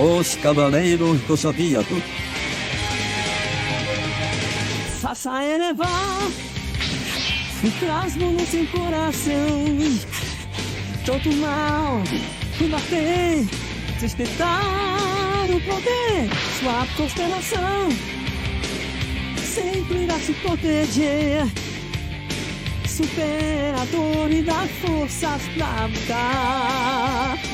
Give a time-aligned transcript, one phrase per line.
[0.00, 2.00] Os Cavaleiros do Zodíaco.
[5.00, 6.28] Faça elevar
[7.64, 9.64] e plasmo no seu coração.
[11.04, 12.02] Todo mal
[12.58, 13.44] combater,
[14.00, 16.30] despertar o poder,
[16.60, 17.88] sua constelação
[19.58, 21.46] sempre irá se proteger.
[22.86, 27.47] Superador e dá forças pra lutar.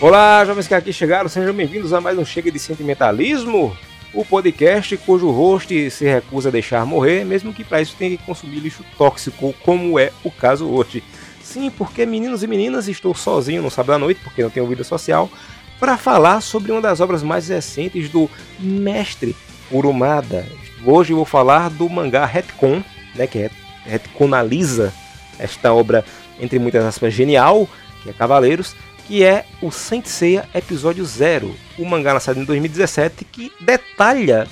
[0.00, 3.74] Olá, jovens que aqui chegaram, sejam bem-vindos a mais um Chega de Sentimentalismo,
[4.12, 8.24] o podcast cujo host se recusa a deixar morrer, mesmo que para isso tenha que
[8.24, 11.02] consumir lixo tóxico, como é o caso hoje.
[11.40, 14.82] Sim, porque meninos e meninas, estou sozinho no sábado à noite, porque não tenho vida
[14.82, 15.30] social,
[15.78, 19.34] para falar sobre uma das obras mais recentes do mestre
[19.70, 20.44] Kurumada.
[20.84, 22.82] Hoje vou falar do mangá Retcon,
[23.14, 23.48] né, que
[23.86, 24.92] retconaliza
[25.38, 26.04] esta obra,
[26.40, 27.68] entre muitas aspas, genial,
[28.02, 28.74] que é Cavaleiros,
[29.06, 34.46] que é o Saint Seiya Episódio 0, o mangá lançado em 2017 que detalha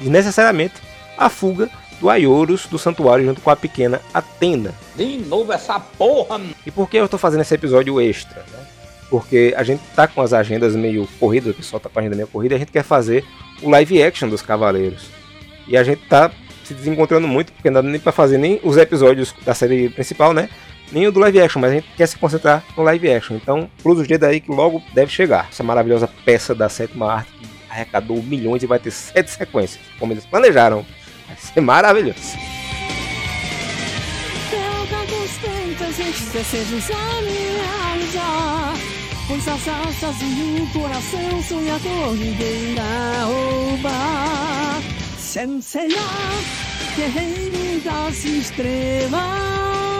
[0.00, 0.74] necessariamente
[1.16, 4.74] a fuga do Ayorus do santuário junto com a pequena Atena.
[4.94, 6.40] De novo essa porra!
[6.64, 8.44] E por que eu estou fazendo esse episódio extra?
[8.52, 8.66] Né?
[9.08, 12.16] Porque a gente tá com as agendas meio corridas, o pessoal tá com a agenda
[12.16, 13.24] meio corrida, e a gente quer fazer
[13.62, 15.06] o live action dos Cavaleiros.
[15.66, 16.30] E a gente tá
[16.64, 20.34] se desencontrando muito, porque não dá nem para fazer nem os episódios da série principal,
[20.34, 20.50] né?
[20.92, 23.36] Nem o do live action, mas a gente quer se concentrar no live action.
[23.36, 25.48] Então, cruza os dedos aí que logo deve chegar.
[25.50, 30.12] Essa maravilhosa peça da sétima arte que arrecadou milhões e vai ter sete sequências, como
[30.12, 30.86] eles planejaram.
[31.26, 32.36] Vai ser maravilhoso.
[39.28, 44.80] Pois as asas e o coração sonhador ninguém irá roubar.
[46.96, 49.95] Guerreiro das estrelas.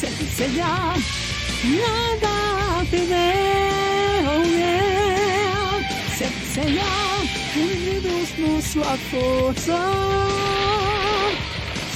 [0.00, 0.96] Senseiya,
[1.76, 5.76] nada a temer, oh yeah.
[6.16, 6.92] Senseiya,
[7.54, 9.78] unidos por sua força.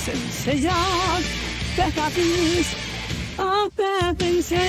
[0.05, 0.81] Senseiya,
[1.77, 2.77] percavis
[3.39, 4.61] até vencer.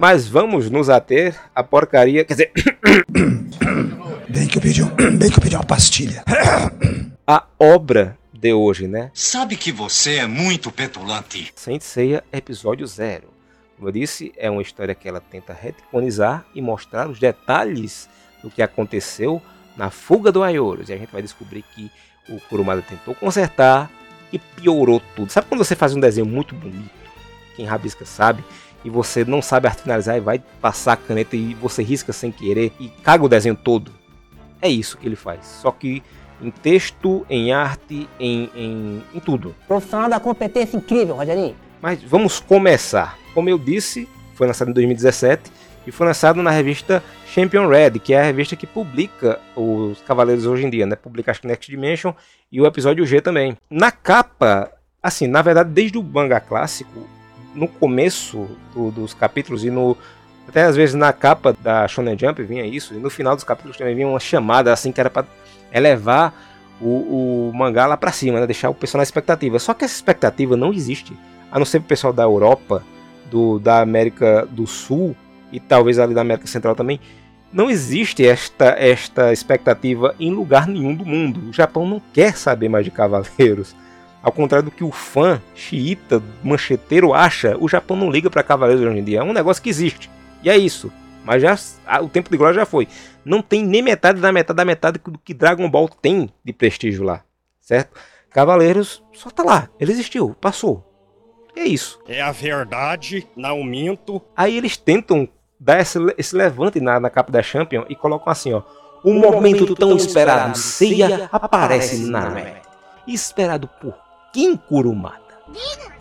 [0.00, 2.52] Mas vamos nos ater à porcaria, quer dizer,
[4.30, 4.88] Bem que eu pedi, um,
[5.18, 6.24] bem que eu pedi uma pastilha.
[7.26, 9.10] a obra de hoje, né?
[9.12, 11.52] Sabe que você é muito petulante.
[11.54, 13.24] Saint Seiya Episódio 0.
[13.76, 18.08] Como eu disse, é uma história que ela tenta retconizar e mostrar os detalhes
[18.42, 19.42] do que aconteceu
[19.76, 20.88] na fuga do Ayorus.
[20.88, 21.90] E a gente vai descobrir que
[22.26, 23.90] o Kurumada tentou consertar
[24.32, 25.30] e piorou tudo.
[25.30, 26.88] Sabe quando você faz um desenho muito bonito?
[27.54, 28.42] Quem rabisca sabe.
[28.84, 32.32] E você não sabe arte finalizar e vai passar a caneta e você risca sem
[32.32, 33.92] querer e caga o desenho todo.
[34.62, 35.44] É isso que ele faz.
[35.44, 36.02] Só que
[36.40, 39.54] em texto, em arte, em, em, em tudo.
[39.68, 41.54] Profissional da competência incrível, Rogerinho.
[41.80, 43.18] Mas vamos começar.
[43.34, 45.50] Como eu disse, foi lançado em 2017
[45.86, 50.46] e foi lançado na revista Champion Red, que é a revista que publica os Cavaleiros
[50.46, 50.96] hoje em dia, né?
[50.96, 52.12] Publica acho que Next Dimension
[52.50, 53.56] e o episódio G também.
[53.68, 54.70] Na capa,
[55.02, 57.08] assim, na verdade, desde o manga clássico,
[57.60, 59.96] no começo do- dos capítulos e no
[60.48, 63.76] até às vezes na capa da Shonen Jump vinha isso, e no final dos capítulos
[63.76, 65.24] também vinha uma chamada assim que era para
[65.72, 66.34] elevar
[66.80, 68.46] o, o mangá lá pra cima, né?
[68.46, 69.58] deixar o pessoal na expectativa.
[69.60, 71.16] Só que essa expectativa não existe,
[71.52, 72.82] a não ser pro pessoal da Europa,
[73.30, 75.14] do, da América do Sul
[75.52, 76.98] e talvez ali da América Central também.
[77.52, 81.50] Não existe esta, esta expectativa em lugar nenhum do mundo.
[81.50, 83.74] O Japão não quer saber mais de cavaleiros.
[84.22, 88.84] Ao contrário do que o fã xiita, mancheteiro acha, o Japão não liga para cavaleiros
[88.84, 89.20] hoje em dia.
[89.20, 90.10] É um negócio que existe.
[90.42, 90.92] E é isso.
[91.24, 91.56] Mas já
[92.02, 92.86] o tempo de glória já foi.
[93.24, 97.04] Não tem nem metade da metade da metade do que Dragon Ball tem de prestígio
[97.04, 97.22] lá.
[97.60, 97.98] Certo?
[98.30, 99.68] Cavaleiros só tá lá.
[99.78, 100.86] Ele existiu, passou.
[101.56, 102.00] É isso.
[102.06, 104.20] É a verdade, não minto.
[104.36, 105.28] Aí eles tentam
[105.58, 108.62] dar esse, esse levante na, na capa da Champion e colocam assim, ó.
[109.02, 112.62] O momento tão esperado, Seiya aparece na net.
[113.06, 113.94] Esperado por
[114.32, 115.20] quem Kurumada?
[115.48, 115.92] Digam,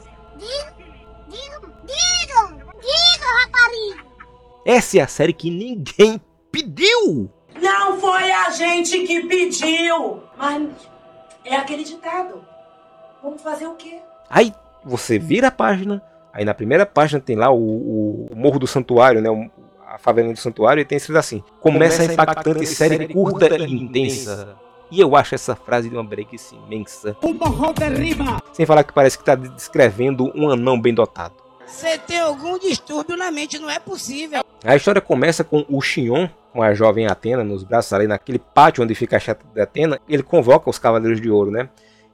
[1.28, 4.06] digam, digam, rapariga.
[4.66, 6.22] Essa é a série que ninguém
[6.52, 7.30] pediu.
[7.62, 10.22] Não foi a gente que pediu.
[10.38, 10.70] Mas
[11.44, 12.44] é aquele ditado.
[13.24, 14.00] Vamos fazer o quê?
[14.30, 14.54] Aí
[14.86, 16.02] você vira a página,
[16.32, 19.30] aí na primeira página tem lá o, o- Morro do Santuário, né?
[19.30, 19.50] o-
[19.88, 24.56] a favela do Santuário, e tem escrito assim: Começa a impactante série curta e intensa.
[24.92, 27.16] E eu acho essa frase de uma breguice imensa.
[27.78, 28.42] Derriba.
[28.54, 31.36] Sem falar que parece que tá descrevendo um anão bem dotado.
[31.66, 34.44] Você tem algum distúrbio na mente, não é possível.
[34.64, 38.84] A história começa com o Xion, com a jovem Atena nos braços ali naquele pátio
[38.84, 40.00] onde fica a chata de Atena.
[40.10, 41.70] Ele convoca os Cavaleiros de Ouro, né?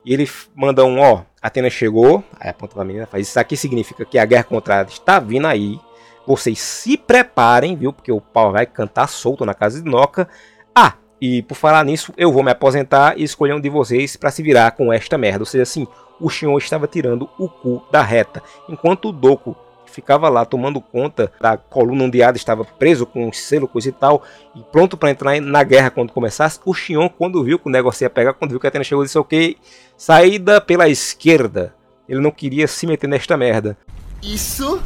[0.06, 4.06] E ele manda um, ó, Atena chegou, aí aponta pra menina, faz isso aqui significa
[4.06, 5.80] que a guerra contra Hades está vindo aí.
[6.27, 7.94] Vocês se preparem, viu?
[7.94, 10.27] Porque o pau vai cantar solto na casa de Noca.
[10.75, 10.94] Ah,
[11.25, 14.44] e por falar nisso, eu vou me aposentar e escolher um de vocês pra se
[14.44, 15.39] virar com esta merda.
[15.39, 15.88] Ou seja, assim,
[16.19, 19.56] o Xion estava tirando o cu da reta, enquanto o Doku
[19.88, 23.92] ficava lá tomando conta da coluna onde Hades estava preso com um selo, coisa e
[23.92, 24.24] tal,
[24.54, 26.60] e pronto para entrar na guerra quando começasse.
[26.63, 29.04] O Xion, quando viu que o negócio ia pegar, quando viu que a Atena chegou,
[29.04, 29.57] disse: Ok,
[29.98, 31.74] saída pela esquerda.
[32.07, 33.75] Ele não queria se meter nesta merda.
[34.22, 34.80] Isso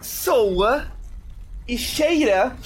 [0.00, 0.84] soa
[1.66, 2.56] e cheira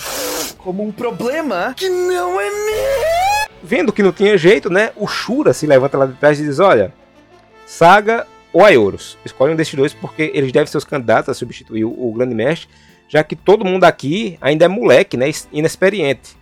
[0.58, 3.56] como um problema que não é meu.
[3.62, 4.92] Vendo que não tinha jeito, né?
[4.96, 6.92] O Shura se levanta lá de trás e diz: Olha,
[7.66, 9.18] Saga ou Aioros.
[9.24, 12.68] Escolhe um desses dois porque eles devem ser os candidatos a substituir o Grande Mestre,
[13.08, 15.30] já que todo mundo aqui ainda é moleque, né?
[15.52, 16.36] Inexperiente.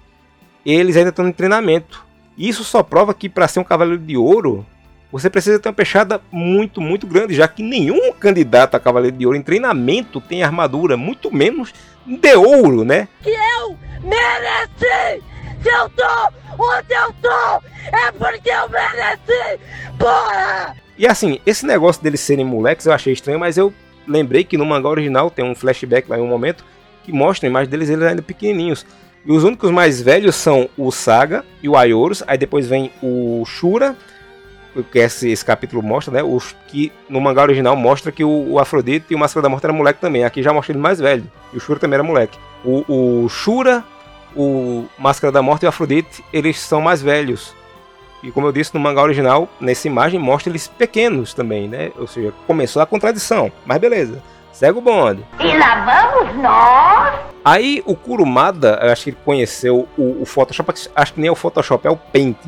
[0.65, 2.05] Eles ainda estão em treinamento.
[2.37, 4.67] Isso só prova que para ser um Cavaleiro de Ouro,
[5.15, 9.25] você precisa ter uma peixada muito, muito grande, já que nenhum candidato a Cavaleiro de
[9.25, 11.73] Ouro em treinamento tem armadura, muito menos
[12.05, 13.07] de ouro, né?
[13.23, 15.23] Que eu mereci!
[15.63, 16.03] Se eu tô
[16.59, 17.63] onde eu tô,
[17.97, 19.61] é porque eu mereci!
[19.97, 20.75] Porra!
[20.99, 23.73] E assim, esse negócio deles serem moleques eu achei estranho, mas eu
[24.09, 26.65] lembrei que no mangá original tem um flashback lá em um momento
[27.05, 28.85] que mostra a imagem deles eles ainda pequenininhos.
[29.25, 33.45] E os únicos mais velhos são o Saga e o Aioros, aí depois vem o
[33.47, 33.97] Shura,
[34.83, 36.23] que esse, esse capítulo mostra, né?
[36.23, 39.65] Os que no mangá original mostra que o, o Afrodite e o Máscara da Morte
[39.65, 40.25] era moleque também.
[40.25, 41.31] Aqui já mostra ele mais velho.
[41.53, 42.39] E o Shura também era moleque.
[42.65, 43.85] O, o Shura,
[44.35, 47.55] o Máscara da Morte e o Afrodite, eles são mais velhos.
[48.23, 51.93] E como eu disse no mangá original, nessa imagem mostra eles pequenos também, né?
[51.97, 53.53] Ou seja, começou a contradição.
[53.67, 54.23] Mas beleza.
[54.51, 55.25] Segue o bonde.
[55.41, 57.35] E lá vamos nós!
[57.45, 61.33] Aí o Kurumada, eu acho que ele conheceu o, o Photoshop, acho que nem é
[61.33, 62.39] o Photoshop, é o Paint,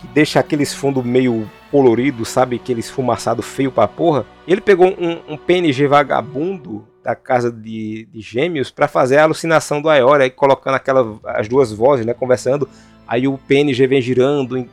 [0.00, 2.56] que deixa aqueles fundos meio coloridos, sabe?
[2.56, 4.24] Aquele esfumaçado feio pra porra.
[4.46, 9.80] Ele pegou um, um PNG vagabundo da casa de, de gêmeos para fazer a alucinação
[9.80, 12.14] do Aeora, aí colocando aquela, as duas vozes, né?
[12.14, 12.68] Conversando.
[13.06, 14.68] Aí o PNG vem girando em,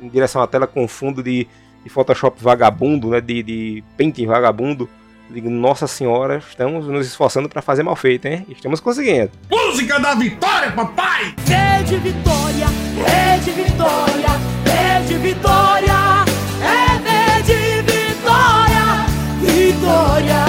[0.00, 1.46] em direção à tela com fundo de,
[1.82, 3.20] de Photoshop vagabundo, né?
[3.20, 4.88] De, de Painting vagabundo.
[5.30, 8.46] Digo, nossa senhora, estamos nos esforçando para fazer mal feito, hein?
[8.48, 9.30] Estamos conseguindo.
[9.50, 11.34] Música da vitória, papai!
[11.50, 12.66] É de vitória,
[13.06, 16.24] é de vitória, é de vitória,
[16.62, 19.06] é de vitória,
[19.40, 20.44] vitória,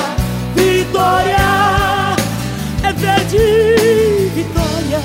[0.56, 2.16] vitória,
[2.84, 5.00] é de vitória.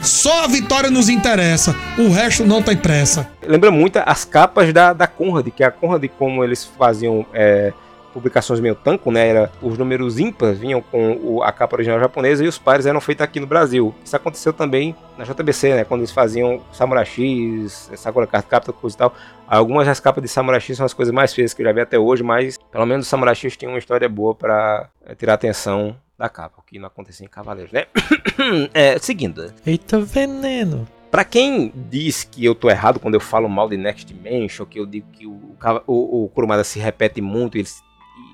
[0.00, 3.28] Só a vitória nos interessa, o resto não tem pressa.
[3.46, 7.72] Lembra muito as capas da, da Conrad, que a Conrad, como eles faziam é,
[8.12, 9.28] publicações meio tanco, né?
[9.28, 13.00] Era, os números ímpares vinham com o- a capa original japonesa e os pares eram
[13.00, 13.94] feitos aqui no Brasil.
[14.04, 15.84] Isso aconteceu também na JBC, né?
[15.84, 19.14] Quando eles faziam Samurai X, Sakura Card Captor, coisa e tal.
[19.46, 21.80] Algumas das capas de Samurai X são as coisas mais feias que eu já vi
[21.80, 25.34] até hoje, mas pelo menos o Samurai X tinha uma história boa para tirar a
[25.36, 27.86] atenção da capa, o que não acontecia em Cavaleiros, né?
[28.74, 29.52] é, seguindo.
[29.66, 30.86] Eita veneno.
[31.10, 34.78] Pra quem diz que eu tô errado quando eu falo mal de Next Dimension, que
[34.78, 35.40] eu digo que o,
[35.86, 37.80] o, o Kurumada se repete muito ele, se-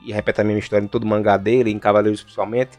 [0.05, 2.73] e repete a mesma história em todo o mangá dele, em Cavaleiros principalmente,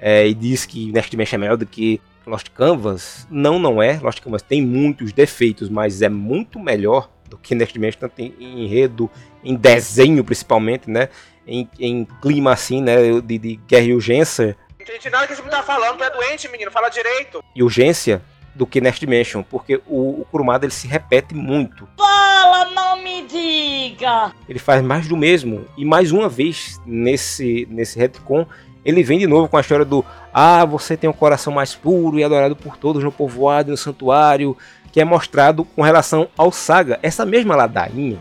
[0.00, 3.98] é, e diz que Next Dimension é melhor do que Lost Canvas, não, não é.
[4.02, 8.34] Lost Canvas tem muitos defeitos, mas é muito melhor do que Next Dimension, tanto em,
[8.40, 9.10] enredo,
[9.42, 11.08] em desenho principalmente, né?
[11.46, 13.20] Em, em clima assim, né?
[13.20, 16.70] De, de guerra e urgência, Entendi nada que você tá falando, tu é doente, menino,
[16.70, 17.42] fala direito.
[17.56, 18.20] e urgência
[18.54, 21.88] do que Next Dimension, porque o, o Kurumada ele se repete muito.
[21.96, 24.32] Fala, não me diga!
[24.48, 28.46] Ele faz mais do mesmo e mais uma vez nesse nesse retcon
[28.84, 32.18] ele vem de novo com a história do ah você tem um coração mais puro
[32.18, 34.56] e adorado por todos no povoado e no santuário
[34.92, 37.00] que é mostrado com relação ao Saga.
[37.02, 38.18] Essa mesma ladainha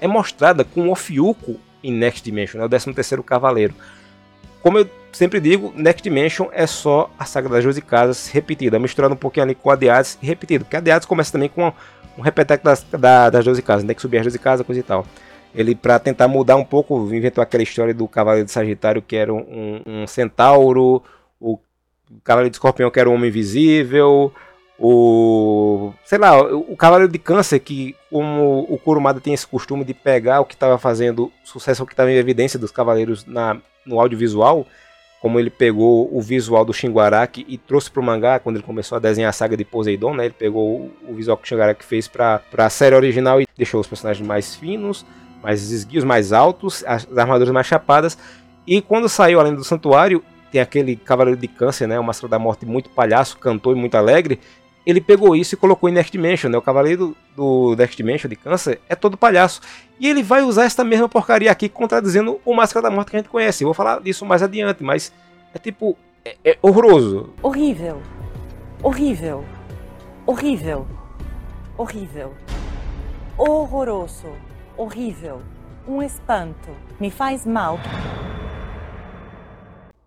[0.00, 3.74] é mostrada com o Ofiuco em Next Dimension, né, o 13 terceiro Cavaleiro.
[4.62, 9.14] Como eu sempre digo, Next Dimension é só a saga das 12 casas repetida, misturando
[9.14, 10.64] um pouquinho ali com a de Hades e repetido.
[10.64, 11.72] Porque a de Hades começa também com
[12.16, 14.84] um repeteco das, da, das 12 casas, tem que subir as 12 casas, coisa e
[14.84, 15.04] tal.
[15.54, 19.32] Ele, para tentar mudar um pouco, inventou aquela história do Cavaleiro de Sagitário, que era
[19.32, 21.02] um, um centauro,
[21.38, 21.58] o
[22.24, 24.32] Cavaleiro de Escorpião, que era um homem invisível,
[24.78, 25.92] o.
[26.04, 29.92] sei lá, o, o Cavaleiro de Câncer, que como o Kurumada tem esse costume de
[29.92, 34.00] pegar o que estava fazendo sucesso, o que estava em evidência dos Cavaleiros na, no
[34.00, 34.66] audiovisual,
[35.20, 38.96] como ele pegou o visual do Shinguaraki e trouxe para o mangá quando ele começou
[38.96, 40.24] a desenhar a saga de Poseidon, né?
[40.24, 43.86] Ele pegou o visual que o Shinguaraki fez para a série original e deixou os
[43.86, 45.06] personagens mais finos,
[45.42, 48.18] mais esguios, mais altos, as armaduras mais chapadas.
[48.66, 51.98] E quando saiu além do Santuário, tem aquele Cavaleiro de Câncer, né?
[51.98, 54.40] O Máscara da Morte muito palhaço, cantor e muito alegre.
[54.84, 56.58] Ele pegou isso e colocou em Next Dimension, né?
[56.58, 59.60] O Cavaleiro do Next Dimension de Câncer é todo palhaço.
[59.98, 63.20] E ele vai usar essa mesma porcaria aqui, contradizendo o Máscara da Morte que a
[63.20, 63.62] gente conhece.
[63.62, 65.12] Eu vou falar disso mais adiante, mas
[65.54, 65.96] é tipo.
[66.24, 67.32] É, é horroroso.
[67.42, 68.02] Horrível.
[68.82, 69.44] Horrível.
[70.26, 70.86] Horrível.
[71.76, 72.34] Horrível.
[73.38, 74.32] Horroroso.
[74.76, 75.42] Horrível.
[75.86, 76.70] Um espanto.
[77.00, 77.78] Me faz mal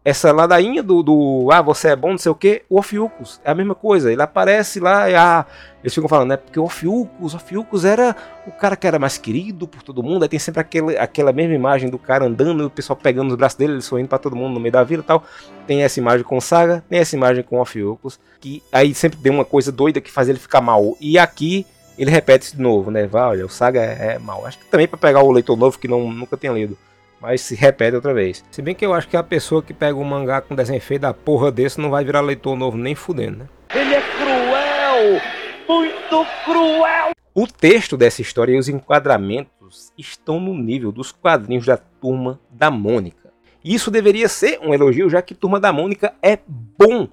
[0.06, 3.50] essa ladainha do, do, ah, você é bom, não sei o que, o Ofiucus é
[3.50, 4.14] a mesma coisa.
[4.14, 5.44] Ele aparece lá e ah,
[5.84, 6.38] eles ficam falando, né?
[6.38, 10.22] Porque o Ofiucus, o Ofiucus era o cara que era mais querido por todo mundo.
[10.22, 13.58] Aí tem sempre aquele, aquela mesma imagem do cara andando o pessoal pegando os braços
[13.58, 15.24] dele, ele sorrindo para todo mundo no meio da vila e tal.
[15.66, 19.32] Tem essa imagem com Saga, tem essa imagem com o Ofiucus, que aí sempre tem
[19.32, 20.96] uma coisa doida que faz ele ficar mal.
[21.02, 21.66] E aqui
[21.98, 23.08] ele repete isso de novo, né?
[23.08, 24.46] Vai, olha, o Saga é, é mal.
[24.46, 26.78] Acho que também para pegar o leitor novo que não, nunca tenha lido
[27.26, 28.46] mas se repete outra vez.
[28.52, 31.00] Se bem que eu acho que a pessoa que pega um mangá com desenho feio
[31.00, 33.50] da porra desse não vai virar leitor novo nem fudendo, né?
[33.74, 35.22] Ele é cruel!
[35.68, 37.14] Muito cruel!
[37.34, 42.70] O texto dessa história e os enquadramentos estão no nível dos quadrinhos da Turma da
[42.70, 43.34] Mônica.
[43.64, 47.08] Isso deveria ser um elogio, já que Turma da Mônica é bom.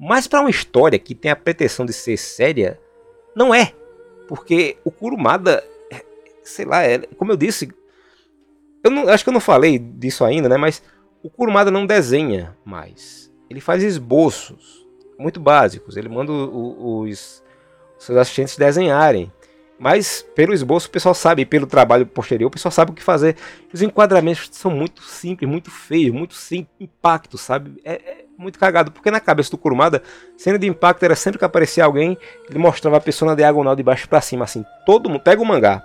[0.00, 2.80] Mas para uma história que tem a pretensão de ser séria,
[3.36, 3.74] não é.
[4.26, 6.02] Porque o Kurumada, é,
[6.42, 7.68] sei lá, é, como eu disse,
[8.82, 10.56] eu não, acho que eu não falei disso ainda, né?
[10.56, 10.82] Mas
[11.22, 13.30] o Kurumada não desenha mais.
[13.50, 14.86] Ele faz esboços
[15.18, 15.96] muito básicos.
[15.96, 17.42] Ele manda o, os,
[17.98, 19.32] os seus assistentes desenharem.
[19.78, 23.36] Mas pelo esboço o pessoal sabe, pelo trabalho posterior o pessoal sabe o que fazer.
[23.72, 27.80] Os enquadramentos são muito simples, muito feios, muito sem impacto, sabe?
[27.84, 30.02] É, é, muito cagado, porque na cabeça do Kurumada,
[30.36, 32.18] cena de impacto era sempre que aparecia alguém,
[32.48, 34.64] ele mostrava a pessoa na diagonal de baixo para cima, assim.
[34.84, 35.82] Todo mundo pega o mangá,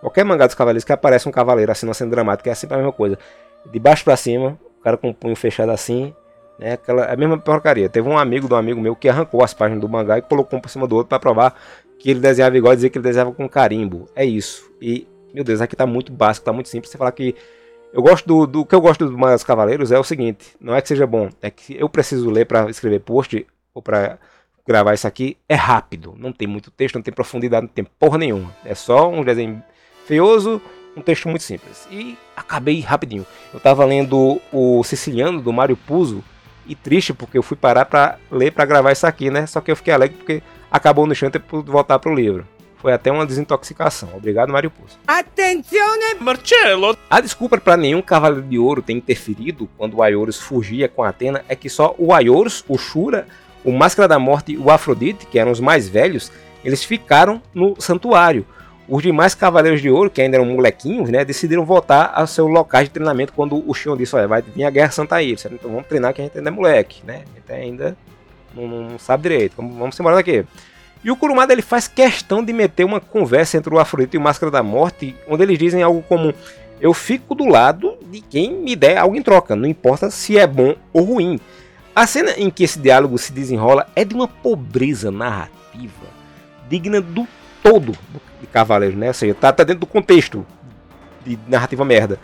[0.00, 2.78] Qualquer mangá dos cavaleiros que aparece um cavaleiro assim, numa cena dramática, é sempre a
[2.78, 3.18] mesma coisa.
[3.66, 6.14] De baixo para cima, o cara com o punho fechado assim,
[6.58, 6.72] né?
[6.72, 7.88] Aquela, é a mesma porcaria.
[7.88, 10.58] Teve um amigo de um amigo meu que arrancou as páginas do mangá e colocou
[10.58, 11.54] um por cima do outro para provar
[11.98, 14.08] que ele desenhava igual e dizer que ele desenhava com carimbo.
[14.14, 14.70] É isso.
[14.80, 16.90] E, meu Deus, aqui tá muito básico, tá muito simples.
[16.90, 17.34] Você falar que.
[17.90, 20.74] Eu gosto do, do que eu gosto do Mangá dos Cavaleiros é o seguinte: não
[20.74, 24.18] é que seja bom, é que eu preciso ler para escrever post ou para
[24.66, 25.38] gravar isso aqui.
[25.48, 28.54] É rápido, não tem muito texto, não tem profundidade, não tem porra nenhuma.
[28.62, 29.62] É só um desenho
[30.08, 30.60] feioso,
[30.96, 31.86] um texto muito simples.
[31.90, 33.24] E acabei rapidinho.
[33.52, 36.24] Eu estava lendo o Siciliano do Mário Puzo
[36.66, 39.46] e triste porque eu fui parar para ler para gravar isso aqui, né?
[39.46, 42.46] Só que eu fiquei alegre porque acabou no chão e pude voltar pro livro.
[42.78, 44.08] Foi até uma desintoxicação.
[44.14, 44.98] Obrigado, Mário Puzo.
[45.06, 46.96] Atenção, Marcello!
[47.10, 51.08] A desculpa para nenhum Cavaleiro de Ouro ter interferido quando o Aioros fugia com a
[51.08, 53.26] Atena é que só o Aioros, o Shura,
[53.64, 56.30] o Máscara da Morte e o Afrodite, que eram os mais velhos,
[56.64, 58.46] eles ficaram no santuário.
[58.88, 62.82] Os demais Cavaleiros de Ouro, que ainda eram molequinhos, né, decidiram voltar ao seu local
[62.82, 65.86] de treinamento quando o Xion disse, olha, vai vir a Guerra Santa Ilha, então vamos
[65.86, 67.96] treinar que a gente ainda é moleque, né, a gente ainda
[68.54, 70.42] não, não sabe direito, vamos, vamos embora daqui.
[71.04, 74.22] E o Kurumada ele faz questão de meter uma conversa entre o Afrodite e o
[74.22, 76.34] Máscara da Morte, onde eles dizem algo como
[76.80, 80.46] eu fico do lado de quem me der algo em troca, não importa se é
[80.46, 81.38] bom ou ruim.
[81.94, 86.08] A cena em que esse diálogo se desenrola é de uma pobreza narrativa
[86.68, 87.26] digna do
[87.62, 87.92] todo
[88.40, 89.08] de Cavaleiros, né?
[89.08, 90.46] Ou seja, tá, tá dentro do contexto
[91.24, 92.18] de narrativa merda.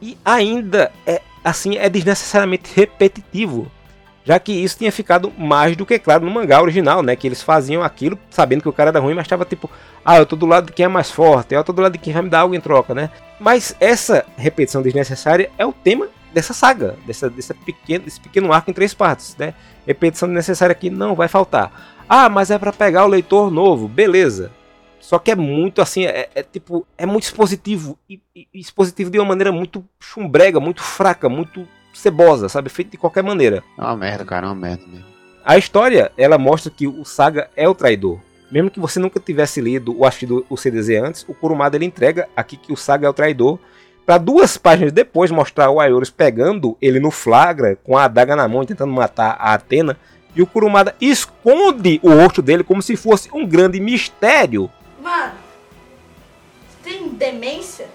[0.00, 3.70] E ainda é assim é desnecessariamente repetitivo,
[4.24, 7.14] já que isso tinha ficado mais do que claro no mangá original, né?
[7.14, 9.70] Que eles faziam aquilo sabendo que o cara era ruim, mas estava tipo,
[10.04, 11.98] ah, eu tô do lado de quem é mais forte, eu tô do lado de
[11.98, 13.10] quem vai me dar algo em troca, né?
[13.38, 18.70] Mas essa repetição desnecessária é o tema dessa saga, dessa, dessa pequeno, desse pequeno arco
[18.70, 19.54] em três partes, né?
[19.86, 21.94] Repetição desnecessária que não vai faltar.
[22.08, 24.50] Ah, mas é para pegar o leitor novo, beleza.
[25.04, 27.98] Só que é muito assim, é, é tipo, é muito expositivo.
[28.08, 32.70] E, e, expositivo de uma maneira muito chumbrega, muito fraca, muito cebosa, sabe?
[32.70, 33.62] Feito de qualquer maneira.
[33.78, 35.04] É uma merda, cara, é uma merda mesmo.
[35.44, 38.18] A história, ela mostra que o Saga é o traidor.
[38.50, 42.26] Mesmo que você nunca tivesse lido ou assistido o CDZ antes, o Kurumada ele entrega
[42.34, 43.58] aqui que o Saga é o traidor.
[44.06, 48.48] Para duas páginas depois mostrar o Ayorus pegando ele no flagra, com a adaga na
[48.48, 49.98] mão, tentando matar a Atena.
[50.34, 54.70] E o Kurumada esconde o rosto dele como se fosse um grande mistério
[55.04, 55.34] Mano,
[56.82, 57.86] tem demência?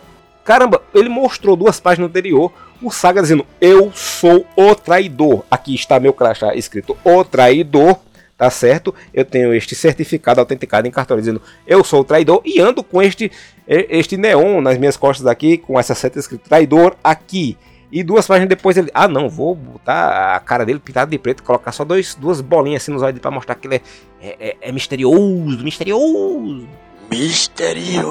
[0.45, 5.43] Caramba, ele mostrou duas páginas anterior o Saga dizendo: Eu sou o traidor.
[5.49, 7.97] Aqui está meu crachá escrito O traidor,
[8.37, 8.93] tá certo?
[9.11, 13.01] Eu tenho este certificado autenticado em cartão dizendo: Eu sou o traidor e ando com
[13.01, 13.31] este
[13.67, 17.57] este neon nas minhas costas aqui com essa seta escrito traidor aqui.
[17.91, 21.41] E duas páginas depois ele, ah não, vou botar a cara dele pintada de preto,
[21.41, 23.81] colocar só dois, duas bolinhas assim nos olhos pra mostrar que ele
[24.21, 26.67] é, é, é misterioso, misterioso.
[27.09, 28.09] Misterioso.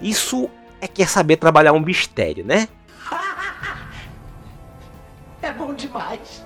[0.00, 0.50] Isso
[0.80, 2.68] é que é saber trabalhar um mistério, né?
[5.40, 6.42] É bom demais.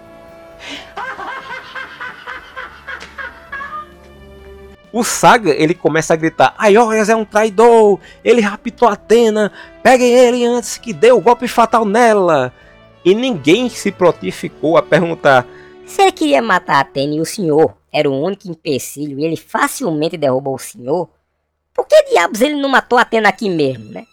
[4.92, 8.00] O Saga, ele começa a gritar: Aiorias é um traidor!
[8.24, 9.52] Ele raptou Atena!
[9.82, 12.52] Peguem ele antes que dê o golpe fatal nela!
[13.04, 15.46] E ninguém se protificou a perguntar:
[15.86, 20.16] Se ele queria matar Atena e o senhor era o único empecilho e ele facilmente
[20.16, 21.08] derrubou o senhor,
[21.74, 24.04] por que diabos ele não matou Atena aqui mesmo, né?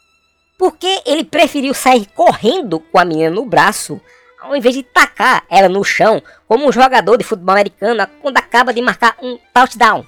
[0.57, 3.99] Por que ele preferiu sair correndo com a menina no braço
[4.39, 8.73] ao invés de tacar ela no chão como um jogador de futebol americano quando acaba
[8.73, 10.05] de marcar um touchdown?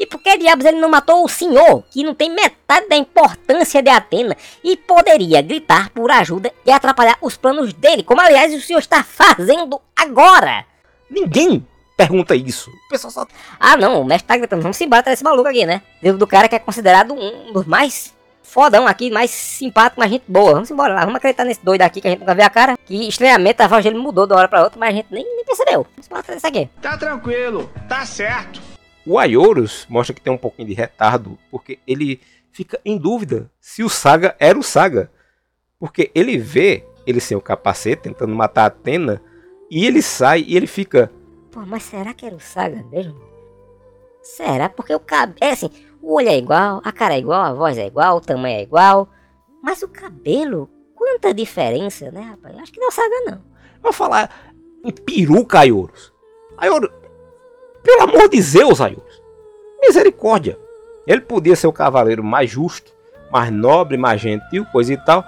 [0.00, 3.82] E por que diabos ele não matou o senhor, que não tem metade da importância
[3.82, 8.60] de Atena e poderia gritar por ajuda e atrapalhar os planos dele, como aliás o
[8.60, 10.64] senhor está fazendo agora?
[11.10, 11.66] Ninguém
[12.00, 12.70] pergunta isso.
[12.70, 13.26] O pessoal só.
[13.58, 15.82] Ah não, o mestre tá gritando, vamos embora atrás desse maluco aqui, né?
[16.16, 20.54] Do cara que é considerado um dos mais fodão aqui, mais simpático, mais gente boa.
[20.54, 22.78] Vamos embora lá, vamos acreditar nesse doido aqui que a gente nunca vê a cara.
[22.86, 25.24] Que estranhamente a voz dele mudou de uma hora pra outra, mas a gente nem,
[25.24, 25.86] nem percebeu.
[25.90, 26.70] Vamos embora atrás desse aqui.
[26.80, 28.62] Tá tranquilo, tá certo.
[29.06, 33.82] O Ayorus mostra que tem um pouquinho de retardo, porque ele fica em dúvida se
[33.82, 35.10] o Saga era o Saga.
[35.78, 39.22] Porque ele vê ele sem o capacete tentando matar a Atena,
[39.70, 41.10] e ele sai e ele fica.
[41.50, 43.20] Pô, mas será que era o Saga mesmo?
[44.22, 44.68] Será?
[44.68, 45.38] Porque o cabelo.
[45.40, 48.20] É assim, o olho é igual, a cara é igual, a voz é igual, o
[48.20, 49.08] tamanho é igual.
[49.62, 52.56] Mas o cabelo, quanta diferença, né, rapaz?
[52.58, 53.42] Acho que não é o Saga, não.
[53.82, 54.52] Vou falar
[54.84, 56.12] em peruca, Ayorus.
[56.56, 56.90] Ayorus,
[57.82, 59.20] pelo amor de Zeus, Ayorus.
[59.80, 60.58] Misericórdia.
[61.06, 62.92] Ele podia ser o cavaleiro mais justo,
[63.32, 65.24] mais nobre, mais gentil, coisa e tal.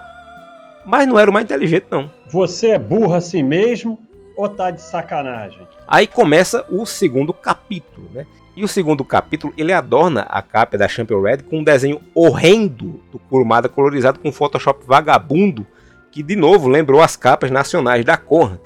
[0.85, 2.11] Mas não era o mais inteligente, não.
[2.29, 3.99] Você é burro assim mesmo
[4.37, 5.67] ou tá de sacanagem?
[5.87, 8.27] Aí começa o segundo capítulo, né?
[8.55, 13.01] E o segundo capítulo, ele adorna a capa da Champion Red com um desenho horrendo
[13.11, 15.67] do Kurumada colorizado com Photoshop vagabundo,
[16.11, 18.61] que de novo lembrou as capas nacionais da Conrad.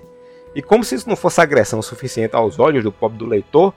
[0.56, 3.72] E como se isso não fosse agressão suficiente aos olhos do pobre do leitor,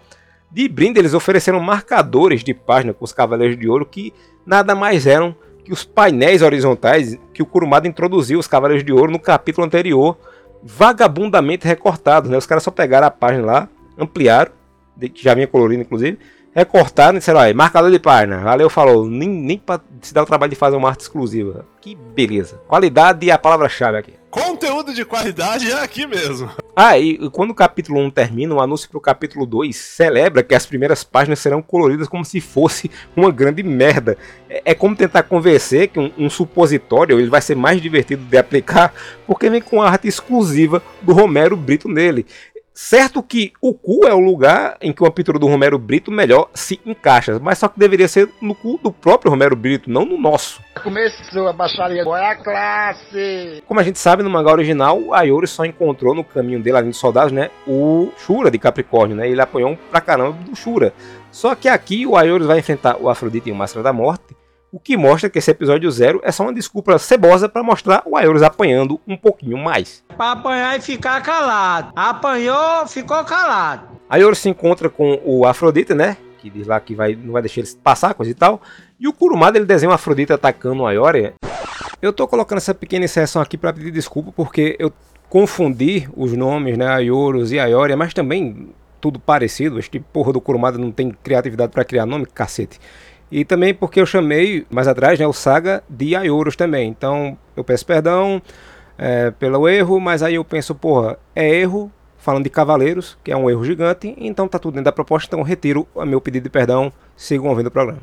[0.50, 4.12] de brinde eles ofereceram marcadores de página com os Cavaleiros de Ouro que
[4.44, 9.12] nada mais eram que os painéis horizontais que o Kurumada introduziu os Cavaleiros de Ouro
[9.12, 10.18] no capítulo anterior,
[10.64, 12.30] vagabundamente recortados.
[12.30, 12.38] Né?
[12.38, 14.52] Os caras só pegaram a página lá, ampliaram,
[15.00, 16.18] que já vinha colorido inclusive,
[16.54, 20.50] recortaram e disseram, marcador de página, valeu, falou, nem, nem para se dar o trabalho
[20.50, 21.66] de fazer uma arte exclusiva.
[21.80, 22.62] Que beleza.
[22.68, 24.14] Qualidade é a palavra-chave aqui.
[24.30, 26.50] Conteúdo de qualidade é aqui mesmo.
[26.76, 30.56] Ah, e quando o capítulo 1 termina, o anúncio para o capítulo 2 celebra que
[30.56, 34.18] as primeiras páginas serão coloridas como se fosse uma grande merda.
[34.50, 38.38] É, é como tentar convencer que um, um, supositório ele vai ser mais divertido de
[38.38, 38.94] aplicar
[39.28, 42.26] porque vem com a arte exclusiva do Romero Brito nele.
[42.74, 46.50] Certo que o cu é o lugar em que uma pintura do Romero Brito melhor
[46.54, 50.18] se encaixa, mas só que deveria ser no cu do próprio Romero Brito, não no
[50.18, 50.62] nosso.
[50.82, 53.64] Começou a baixaria, qual é a classe?
[53.68, 56.90] Como a gente sabe, no mangá original, a Yori só encontrou no caminho dele, além
[56.90, 60.94] dos soldados, né, o Shura de Capricórnio, né, ele apanhou pra caramba do Shura.
[61.32, 64.36] Só que aqui o Ayorus vai enfrentar o Afrodite em Máscara da Morte,
[64.72, 68.16] o que mostra que esse episódio zero é só uma desculpa cebosa para mostrar o
[68.16, 70.04] Aeolus apanhando um pouquinho mais.
[70.16, 71.92] Para apanhar e ficar calado.
[71.96, 73.88] Apanhou, ficou calado.
[74.10, 76.18] Aeolus se encontra com o Afrodita, né?
[76.40, 78.62] Que diz lá que vai, não vai deixar ele passar, coisa e tal.
[79.00, 81.34] E o Kurumada ele desenha o Afrodita atacando o Aioria.
[82.02, 84.94] Eu tô colocando essa pequena inserção aqui para pedir desculpa porque eu
[85.28, 86.88] confundi os nomes, né?
[86.88, 88.70] Aioros e Aioria, mas também
[89.02, 89.80] tudo parecido.
[89.80, 92.80] Este porra do Kurumada não tem criatividade para criar nome, cacete.
[93.32, 96.90] E também porque eu chamei mais atrás né, o Saga de Aioros também.
[96.90, 98.42] Então eu peço perdão
[98.98, 103.38] é, pelo erro, mas aí eu penso, porra, é erro falando de Cavaleiros, que é
[103.38, 106.50] um erro gigante, então tá tudo dentro da proposta, então retiro o meu pedido de
[106.50, 108.02] perdão, sigam ouvindo o programa.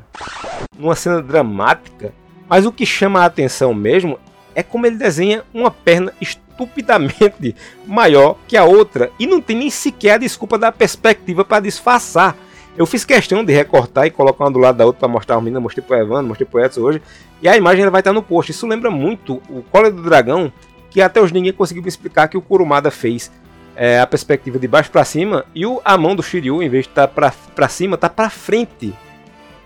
[0.77, 2.13] Numa cena dramática,
[2.49, 4.19] mas o que chama a atenção mesmo
[4.55, 7.55] é como ele desenha uma perna estupidamente
[7.87, 12.35] maior que a outra e não tem nem sequer a desculpa da perspectiva para disfarçar.
[12.77, 15.41] Eu fiz questão de recortar e colocar uma do lado da outra para mostrar a
[15.41, 17.03] menina, mostrei pro Evandro, mostrei pro Edson hoje.
[17.41, 18.51] E a imagem vai estar no post.
[18.51, 20.53] Isso lembra muito o Cólera do Dragão,
[20.91, 23.33] que até hoje ninguém conseguiu me explicar que o Kurumada fez
[23.75, 26.85] é, a perspectiva de baixo para cima e o, a mão do Shiryu, em vez
[26.85, 28.93] de estar tá para cima, tá para frente.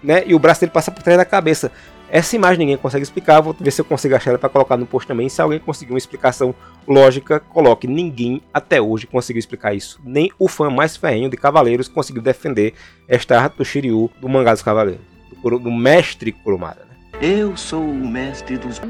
[0.02, 0.22] Né?
[0.26, 1.72] E o braço dele passa por trás da cabeça.
[2.10, 4.84] Essa imagem ninguém consegue explicar, vou ver se eu consigo achar ela para colocar no
[4.84, 5.28] post também.
[5.28, 6.52] Se alguém conseguir uma explicação
[6.86, 7.86] lógica, coloque.
[7.86, 10.00] Ninguém até hoje conseguiu explicar isso.
[10.04, 12.74] Nem o fã mais ferrenho de Cavaleiros conseguiu defender
[13.06, 15.04] esta arte do Shiryu do mangá dos Cavaleiros,
[15.40, 16.80] do, do mestre Kurumada.
[16.80, 16.96] Né?
[17.22, 18.80] Eu sou o mestre dos.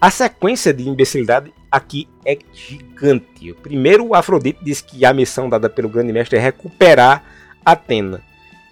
[0.00, 3.52] A sequência de imbecilidade aqui é gigante.
[3.62, 7.24] Primeiro, o Afrodite diz que a missão dada pelo grande mestre é recuperar
[7.64, 8.22] Atena.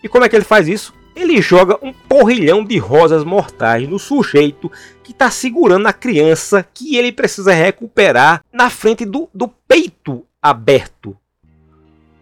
[0.04, 0.99] E como é que ele faz isso?
[1.20, 4.72] Ele joga um porrilhão de rosas mortais no sujeito
[5.04, 11.14] que está segurando a criança que ele precisa recuperar na frente do, do peito aberto.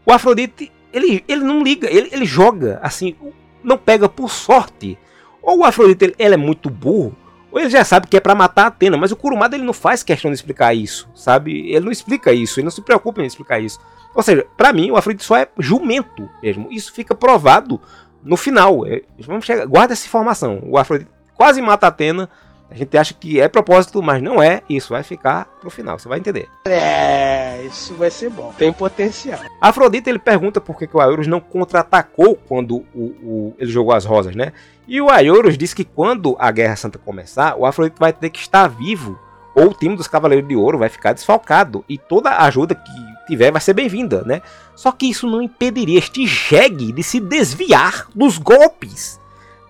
[0.05, 3.15] O Afrodite, ele, ele não liga, ele, ele joga assim,
[3.63, 4.99] não pega por sorte.
[5.41, 7.17] Ou o Afrodite ele, ele é muito burro,
[7.53, 9.73] ou ele já sabe que é para matar a Atena, mas o Kurumada ele não
[9.73, 11.71] faz questão de explicar isso, sabe?
[11.71, 13.79] Ele não explica isso, ele não se preocupa em explicar isso.
[14.13, 16.67] Ou seja, para mim o Afrodite só é jumento mesmo.
[16.73, 17.81] Isso fica provado
[18.23, 18.87] no final.
[18.87, 20.61] É, vamos chegar, guarda essa informação.
[20.65, 22.29] O Afrodite quase mata a Atena.
[22.71, 24.61] A gente acha que é propósito, mas não é.
[24.69, 26.49] Isso vai ficar pro final, você vai entender.
[26.67, 28.53] É, isso vai ser bom.
[28.59, 29.41] Tem potencial.
[29.59, 33.95] Afrodite ele pergunta por que, que o Aeolus não contra-atacou quando o, o, ele jogou
[33.95, 34.53] as rosas, né?
[34.87, 38.39] E o Aeolus diz que quando a Guerra Santa começar, o Afrodite vai ter que
[38.39, 39.19] estar vivo
[39.55, 43.51] ou o time dos Cavaleiros de Ouro vai ficar desfalcado e toda ajuda que tiver
[43.51, 44.41] vai ser bem-vinda, né?
[44.79, 49.21] Só que isso não impediria este jegue de se desviar dos golpes.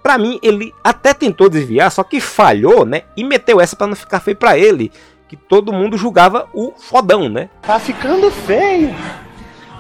[0.03, 3.05] Para mim, ele até tentou desviar, só que falhou, né?
[3.17, 4.93] E meteu essa para não ficar feio para ele,
[5.27, 7.49] que todo mundo julgava o fodão, né?
[7.63, 8.95] Tá ficando feio.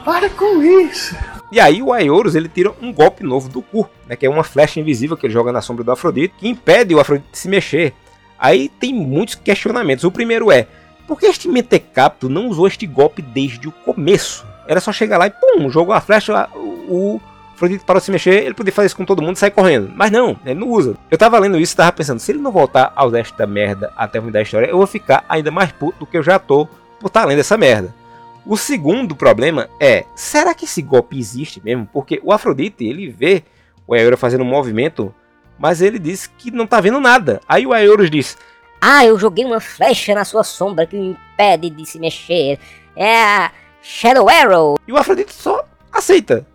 [0.03, 1.15] Para com isso.
[1.53, 4.43] E aí o Aeolus ele tira um golpe novo do cu, né, que é uma
[4.43, 7.51] flecha invisível que ele joga na sombra do Afrodite, que impede o Afrodite de se
[7.51, 7.93] mexer.
[8.39, 10.05] Aí tem muitos questionamentos.
[10.05, 10.67] O primeiro é:
[11.07, 14.48] por que este Mentecapto não usou este golpe desde o começo?
[14.69, 17.21] Era só chegar lá e pum, jogou a flecha, o
[17.55, 19.91] Afrodite parou de se mexer, ele podia fazer isso com todo mundo e sair correndo.
[19.97, 20.97] Mas não, ele não usa.
[21.11, 24.21] Eu tava lendo isso e tava pensando, se ele não voltar ao desta merda até
[24.21, 26.67] o fim da história, eu vou ficar ainda mais puto do que eu já tô
[27.01, 27.93] por estar tá lendo essa merda.
[28.47, 31.89] O segundo problema é, será que esse golpe existe mesmo?
[31.93, 33.43] Porque o Afrodite, ele vê
[33.87, 35.13] o Aeolus fazendo um movimento
[35.59, 37.41] mas ele disse que não tá vendo nada.
[37.49, 38.39] Aí o Aeolus diz:
[38.81, 42.59] Ah, eu joguei uma flecha na sua sombra que me impede de se mexer.
[42.97, 43.51] É
[43.91, 44.79] Shadow Arrow.
[44.87, 46.47] E o Afrodite só aceita.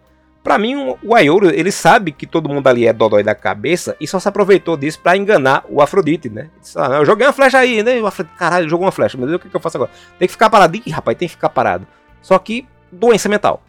[0.43, 4.07] Pra mim, o Aeolus, ele sabe que todo mundo ali é dodói da cabeça e
[4.07, 6.51] só se aproveitou disso para enganar o Afrodite, né?
[6.61, 7.99] Disse, ah, eu joguei uma flecha aí, né?
[7.99, 9.17] O Afrodite, caralho, jogou uma flecha.
[9.17, 9.89] Meu Deus, o que, que eu faço agora?
[10.19, 10.77] Tem que ficar parado.
[10.77, 11.87] Ih, rapaz, tem que ficar parado.
[12.21, 13.63] Só que doença mental.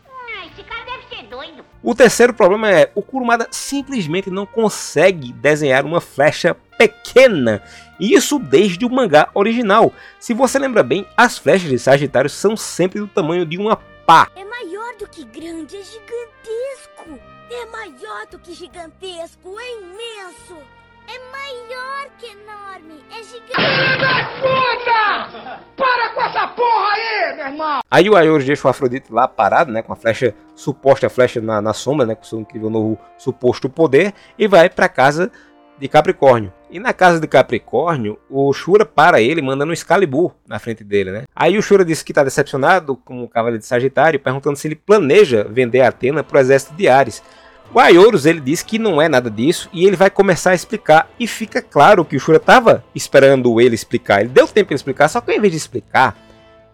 [1.87, 7.63] O terceiro problema é o Kurumada simplesmente não consegue desenhar uma flecha pequena.
[8.01, 9.93] E isso desde o mangá original.
[10.19, 14.31] Se você lembra bem, as flechas de Sagitário são sempre do tamanho de uma pá.
[14.35, 17.21] É maior do que grande, é gigantesco.
[17.51, 20.57] É maior do que gigantesco, é imenso.
[21.07, 23.55] É maior que enorme, é gigante.
[23.55, 25.61] Filho da puta!
[25.77, 27.81] Para com essa porra aí, meu irmão!
[27.91, 31.61] Aí o Aeolus deixa o Afrodite lá parado, né, com a flecha, suposta flecha na,
[31.61, 35.31] na sombra, né, com seu incrível novo suposto poder, e vai para casa
[35.79, 36.53] de Capricórnio.
[36.71, 41.11] E na casa de Capricórnio, o Shura para ele, mandando um Excalibur na frente dele,
[41.11, 41.23] né?
[41.35, 44.77] Aí o Shura disse que está decepcionado com o Cavaleiro de Sagitário, perguntando se ele
[44.77, 47.23] planeja vender a Atena para o exército de Ares.
[47.73, 51.09] O Aioros ele diz que não é nada disso e ele vai começar a explicar
[51.19, 54.21] e fica claro que o Shura estava esperando ele explicar.
[54.21, 56.17] Ele deu tempo para explicar, só que ao invés de explicar,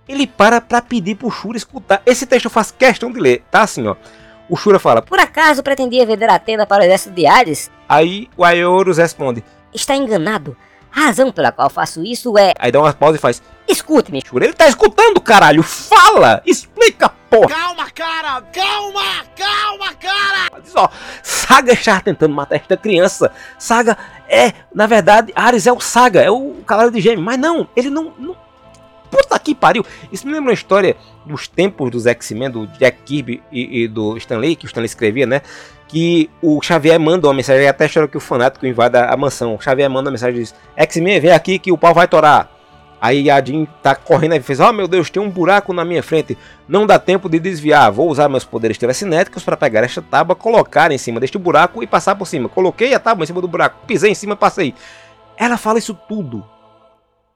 [0.07, 2.03] ele para para pedir pro Shura escutar.
[2.05, 3.97] Esse texto eu faço questão de ler, tá assim, ó.
[4.49, 7.71] O Shura fala: Por acaso pretendia vender a tenda para o exército de Ares?
[7.89, 10.57] Aí o Aioros responde: Está enganado.
[10.93, 12.53] A razão pela qual faço isso é.
[12.59, 14.45] Aí dá uma pausa e faz: Escute-me, Shura.
[14.45, 15.63] Ele tá escutando, caralho.
[15.63, 16.43] Fala!
[16.45, 17.49] Explica, porra.
[17.49, 18.43] Calma, cara.
[18.53, 20.61] Calma, calma, cara.
[20.63, 20.89] Diz, ó,
[21.23, 23.31] Saga está tentando matar esta criança.
[23.59, 23.97] Saga
[24.29, 27.25] é, na verdade, Ares é o Saga, é o cavaleiro de gêmeo.
[27.25, 28.37] Mas não, ele não, não...
[29.11, 29.85] Puta que pariu.
[30.13, 34.17] Isso me lembra uma história dos tempos dos X-Men, do Jack Kirby e, e do
[34.17, 35.43] Stanley, que o Stanley escrevia, né?
[35.89, 39.57] que o Xavier manda uma mensagem, até chora que o fanático invada a mansão.
[39.57, 42.49] O Xavier manda uma mensagem e diz: X-Men, vem aqui que o pau vai torar.
[43.01, 46.37] Aí Jean tá correndo e fez: Oh meu Deus, tem um buraco na minha frente.
[46.69, 47.91] Não dá tempo de desviar.
[47.91, 51.87] Vou usar meus poderes telecinéticos para pegar esta tábua, colocar em cima deste buraco e
[51.87, 52.49] passar por cima.
[52.49, 54.75] Coloquei a tábua em cima do buraco, pisei em cima, passei.
[55.37, 56.45] Ela fala isso tudo.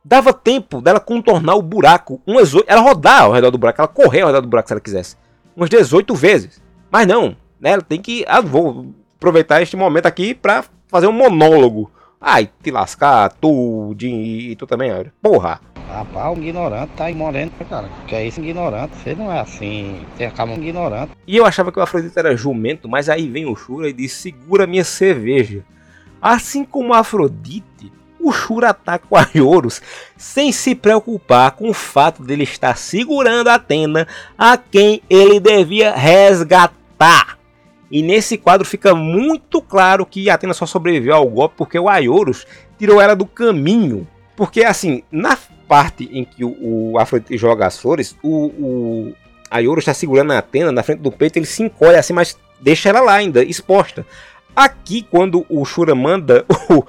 [0.05, 2.21] Dava tempo dela contornar o buraco.
[2.27, 4.81] Umas, ela rodar ao redor do buraco, ela correr ao redor do buraco se ela
[4.81, 5.17] quisesse.
[5.57, 6.63] Umas 18 vezes.
[6.91, 7.71] Mas não, né?
[7.71, 8.23] Ela tem que.
[8.29, 11.91] Ah, vou aproveitar este momento aqui para fazer um monólogo.
[12.27, 15.13] Ai, te lascar, tu, Jim, e tu também, olha.
[15.21, 15.61] Porra.
[15.91, 17.87] Rapaz, o ignorante tá morrendo, cara.
[18.07, 18.97] Que é isso, ignorante.
[18.97, 20.01] Você não é assim.
[20.17, 21.13] Você acaba um ignorante.
[21.27, 24.11] E eu achava que o Afrodite era jumento, mas aí vem o Shura e diz:
[24.13, 25.63] segura minha cerveja.
[26.23, 29.83] Assim como o Afrodite, o Shura ataca o Aioros
[30.17, 34.09] sem se preocupar com o fato dele estar segurando a Atena
[34.39, 37.39] a quem ele devia resgatar.
[37.91, 42.47] E nesse quadro fica muito claro que Atena só sobreviveu ao golpe porque o Aioros
[42.79, 44.07] tirou ela do caminho.
[44.37, 45.37] Porque assim, na
[45.69, 49.15] parte em que o, Afrodite joga as flores, o, o
[49.51, 52.89] Aioros está segurando a Atena na frente do peito, ele se encolhe assim, mas deixa
[52.89, 54.07] ela lá ainda, exposta.
[54.55, 56.85] Aqui, quando o Shura manda o,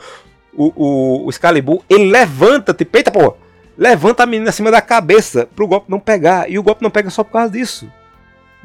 [0.53, 3.33] o, o, o Excalibur, ele levanta, tipo, eita porra,
[3.77, 6.49] levanta a menina acima da cabeça pro golpe não pegar.
[6.49, 7.91] E o golpe não pega só por causa disso.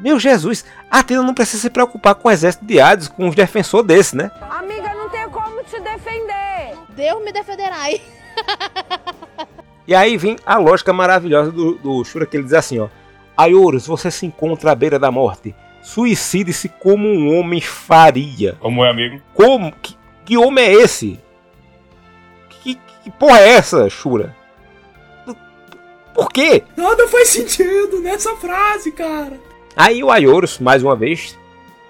[0.01, 3.35] Meu Jesus, a Atena não precisa se preocupar com o exército de Hades, com os
[3.35, 4.31] defensores desse, né?
[4.49, 6.75] Amiga, não tem como te defender.
[6.89, 7.77] Deus me defenderá.
[9.87, 12.89] e aí vem a lógica maravilhosa do, do Shura, que ele diz assim, ó.
[13.37, 15.55] Aioros, você se encontra à beira da morte.
[15.83, 18.57] Suicide-se como um homem faria.
[18.59, 19.21] Como é, amigo?
[19.35, 19.71] Como?
[19.71, 21.19] Que, que homem é esse?
[22.49, 24.35] Que, que porra é essa, Shura?
[26.13, 26.63] Por quê?
[26.75, 29.50] Nada faz sentido nessa frase, cara.
[29.75, 31.37] Aí o Aioros, mais uma vez,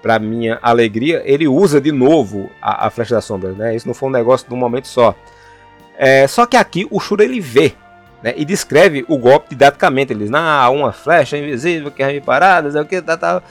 [0.02, 3.74] para minha alegria, ele usa de novo a, a flecha das sombras, né?
[3.74, 5.14] Isso não foi um negócio de um momento só.
[5.96, 7.74] É, só que aqui o Shura ele vê
[8.22, 10.12] né, e descreve o golpe didaticamente.
[10.12, 13.42] Ele diz: ah, uma flecha invisível que é parada, o que, tá, tá.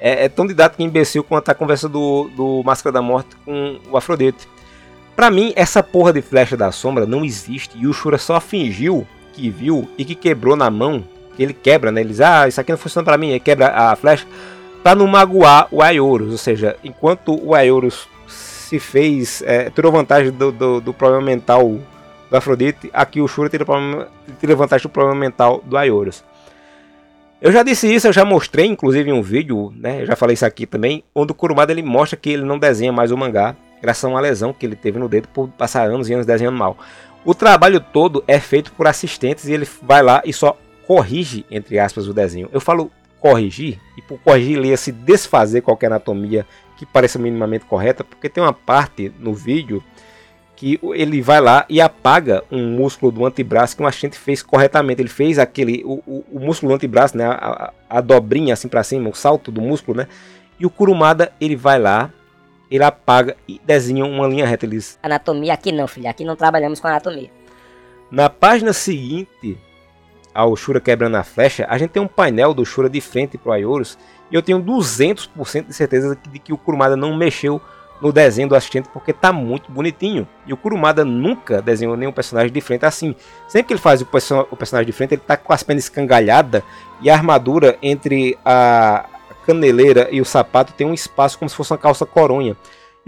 [0.00, 3.80] É, é, tão didático e imbecil quanto a conversa do, do Máscara da Morte com
[3.90, 4.48] o Afrodite.
[5.16, 9.06] Para mim, essa porra de flecha da sombra não existe e o Shura só fingiu
[9.32, 11.04] que viu e que quebrou na mão
[11.42, 12.00] ele quebra, né?
[12.00, 14.26] Ele diz, ah, isso aqui não funciona para mim, ele quebra a flecha
[14.82, 20.30] para não magoar o Aioros, ou seja, enquanto o Aioros se fez, é, tirou vantagem
[20.30, 21.78] do, do, do, problema mental
[22.30, 24.08] do Afrodite, aqui o Shura tira, problema,
[24.56, 26.22] vantagem do problema mental do Aioros.
[27.40, 30.02] Eu já disse isso, eu já mostrei inclusive em um vídeo, né?
[30.02, 32.92] Eu já falei isso aqui também, onde o Kurumada ele mostra que ele não desenha
[32.92, 36.10] mais o mangá, graças a uma lesão que ele teve no dedo por passar anos
[36.10, 36.76] e anos desenhando mal.
[37.24, 40.56] O trabalho todo é feito por assistentes e ele vai lá e só
[40.88, 42.48] corrige, entre aspas, o desenho.
[42.50, 46.46] Eu falo corrigir, e por corrigir lia-se desfazer qualquer anatomia
[46.78, 49.84] que pareça minimamente correta, porque tem uma parte no vídeo
[50.56, 55.02] que ele vai lá e apaga um músculo do antebraço que um assistente fez corretamente.
[55.02, 57.32] Ele fez aquele o, o, o músculo do antebraço, né, a,
[57.90, 60.08] a, a dobrinha assim para cima, o salto do músculo, né?
[60.58, 62.10] E o Kurumada ele vai lá,
[62.70, 64.64] ele apaga e desenha uma linha reta.
[64.64, 67.30] Ele diz, anatomia aqui não, filho, aqui não trabalhamos com anatomia.
[68.10, 69.58] Na página seguinte
[70.34, 73.50] ao Shura quebrando a flecha, a gente tem um painel do Shura de frente para
[73.50, 73.98] o Ayorus
[74.30, 77.60] e eu tenho 200% de certeza de que o Kurumada não mexeu
[78.00, 80.26] no desenho do assistente porque tá muito bonitinho.
[80.46, 83.14] E o Kurumada nunca desenhou nenhum personagem de frente assim.
[83.48, 84.04] Sempre que ele faz o,
[84.50, 86.62] o personagem de frente, ele tá com as pernas escangalhadas
[87.00, 89.06] e a armadura entre a
[89.46, 92.56] caneleira e o sapato tem um espaço como se fosse uma calça coronha.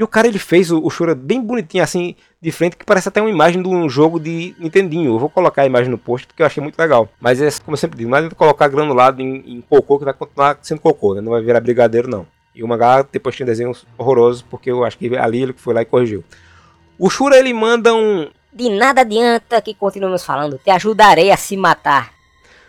[0.00, 3.10] E o cara ele fez o, o Shura bem bonitinho assim de frente que parece
[3.10, 5.12] até uma imagem de um jogo de Nintendinho.
[5.12, 7.06] Eu vou colocar a imagem no post porque eu achei muito legal.
[7.20, 10.14] Mas é como eu sempre digo, não adianta colocar granulado em, em cocô que vai
[10.14, 11.20] continuar sendo cocô, né?
[11.20, 12.26] Não vai virar brigadeiro não.
[12.54, 15.82] E o mangá depois tem desenhos horrorosos porque eu acho que ali ele foi lá
[15.82, 16.24] e corrigiu.
[16.98, 21.58] O Shura ele manda um de nada adianta que continuemos falando, te ajudarei a se
[21.58, 22.10] matar.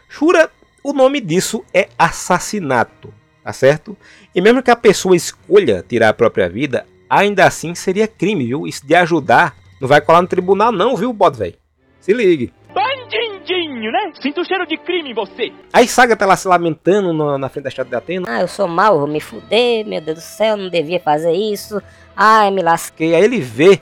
[0.10, 0.52] Shura,
[0.84, 3.96] o nome disso é assassinato, tá certo?
[4.36, 8.66] E mesmo que a pessoa escolha tirar a própria vida, ainda assim seria crime, viu?
[8.66, 11.56] Isso de ajudar não vai colar no tribunal, não, viu, bode, velho?
[12.00, 12.54] Se ligue.
[12.74, 14.14] Bandidinho, né?
[14.22, 15.52] Sinto o cheiro de crime em você.
[15.74, 18.26] Aí Saga tá lá se lamentando no, na frente da estátua de Atena.
[18.30, 21.82] Ah, eu sou mal, vou me fuder, meu Deus do céu, não devia fazer isso.
[22.16, 23.14] Ai, me lasquei.
[23.14, 23.82] Aí ele vê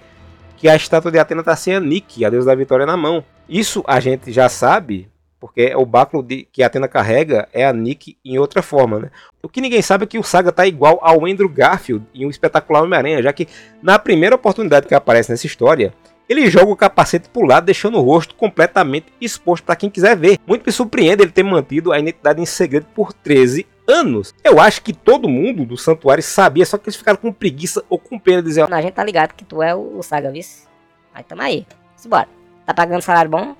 [0.58, 3.24] que a estátua de Atena tá sem a Nick, a deusa da vitória, na mão.
[3.48, 5.08] Isso a gente já sabe,
[5.39, 9.12] porque o báculo de, que a Atena carrega é a Nick em outra forma, né?
[9.41, 12.30] O que ninguém sabe é que o Saga tá igual ao Andrew Garfield em um
[12.30, 13.47] espetacular Homem-Aranha, já que
[13.82, 15.93] na primeira oportunidade que aparece nessa história,
[16.28, 20.38] ele joga o capacete pro lado, deixando o rosto completamente exposto para quem quiser ver.
[20.45, 24.36] Muito me surpreende ele ter mantido a identidade em segredo por 13 anos.
[24.43, 27.97] Eu acho que todo mundo do santuário sabia, só que eles ficaram com preguiça ou
[27.97, 30.67] com pena de dizer: Não, a gente tá ligado que tu é o Saga, vice.
[31.13, 31.65] Aí tamo aí.
[31.95, 32.28] Simbora.
[32.65, 33.56] Tá pagando salário bom?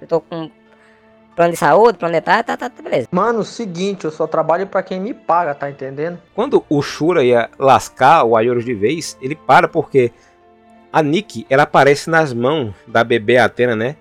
[0.00, 0.48] Eu tô com
[1.40, 3.08] plano de saúde, de tá, tá, tá, beleza.
[3.10, 6.18] Mano, seguinte, eu só trabalho para quem me paga, tá entendendo?
[6.34, 10.12] Quando o Shura ia lascar o Ayorus de vez, ele para porque
[10.92, 13.96] a Nick, ela aparece nas mãos da bebê Atena, né?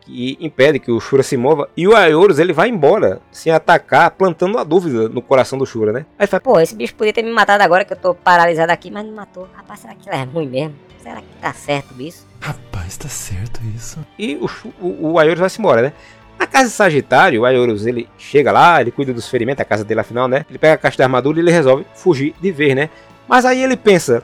[0.00, 1.68] Que impede que o Shura se mova.
[1.76, 5.92] E o Ayorus, ele vai embora, sem atacar, plantando a dúvida no coração do Shura,
[5.92, 6.06] né?
[6.18, 8.90] Aí fala, pô, esse bicho podia ter me matado agora que eu tô paralisado aqui,
[8.90, 9.46] mas não matou.
[9.52, 10.74] Rapaz, será que ele é ruim mesmo?
[11.02, 12.26] Será que tá certo isso?
[12.40, 13.98] Rapaz, tá certo isso.
[14.18, 14.48] E o,
[14.80, 15.92] o, o Ayorus vai se embora, né?
[16.38, 19.84] Na casa de Sagitário, o Ayorus ele chega lá, ele cuida dos ferimentos, a casa
[19.84, 20.46] dele afinal, né?
[20.48, 22.88] Ele pega a caixa de armadura e ele resolve fugir de vez, né?
[23.26, 24.22] Mas aí ele pensa: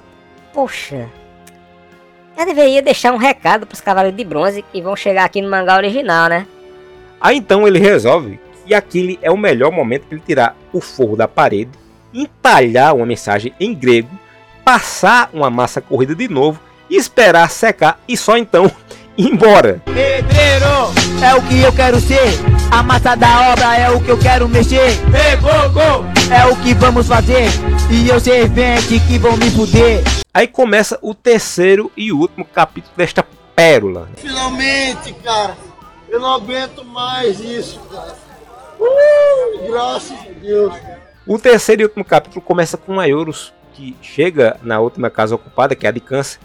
[0.53, 1.09] Poxa,
[2.39, 5.77] eu deveria deixar um recado pros Cavaleiros de Bronze que vão chegar aqui no mangá
[5.77, 6.47] original, né?
[7.21, 11.17] Aí então ele resolve que aquele é o melhor momento para ele tirar o forro
[11.17, 11.71] da parede,
[12.13, 14.11] entalhar uma mensagem em grego,
[14.65, 18.71] passar uma massa corrida de novo, esperar secar e só então
[19.19, 19.83] ir embora.
[21.25, 22.39] É o que eu quero ser.
[22.71, 24.93] A massa da obra é o que eu quero mexer.
[25.11, 26.05] Pegou, gol!
[26.31, 27.49] É o que vamos fazer.
[27.91, 30.03] E eu servente que vão me fuder.
[30.35, 33.25] Aí começa o terceiro e último capítulo desta
[33.57, 34.11] pérola.
[34.17, 35.57] Finalmente, cara.
[36.11, 38.15] Eu não aguento mais isso, cara.
[38.79, 40.75] Uh, graças a Deus.
[41.27, 45.87] O terceiro e último capítulo começa com Ayorus, que chega na última casa ocupada, que
[45.87, 46.39] é a de câncer.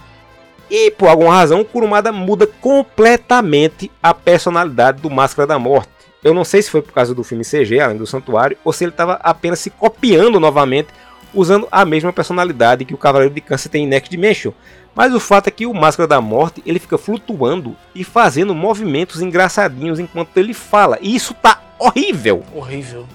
[0.69, 5.89] E por alguma razão, o Kurumada muda completamente a personalidade do Máscara da Morte.
[6.23, 8.83] Eu não sei se foi por causa do filme CG, além do Santuário, ou se
[8.83, 10.89] ele estava apenas se copiando novamente,
[11.33, 14.51] usando a mesma personalidade que o Cavaleiro de Câncer tem em Next Dimension.
[14.93, 19.21] Mas o fato é que o Máscara da Morte ele fica flutuando e fazendo movimentos
[19.21, 20.97] engraçadinhos enquanto ele fala.
[21.01, 22.43] E isso tá horrível.
[22.53, 23.07] Horrível.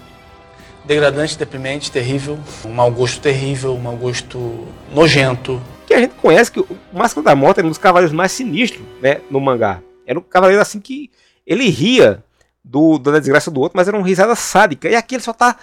[0.84, 2.38] Degradante, deprimente, terrível.
[2.64, 5.60] Um mau gosto terrível, um mau gosto nojento.
[5.94, 8.84] Que a gente conhece que o Máscara da Morte é um dos cavaleiros mais sinistros
[9.00, 9.80] né, no mangá.
[10.04, 11.08] Era um cavaleiro assim que
[11.46, 12.20] ele ria
[12.64, 14.88] do, da desgraça do outro, mas era uma risada sádica.
[14.88, 15.56] E aqui ele só tá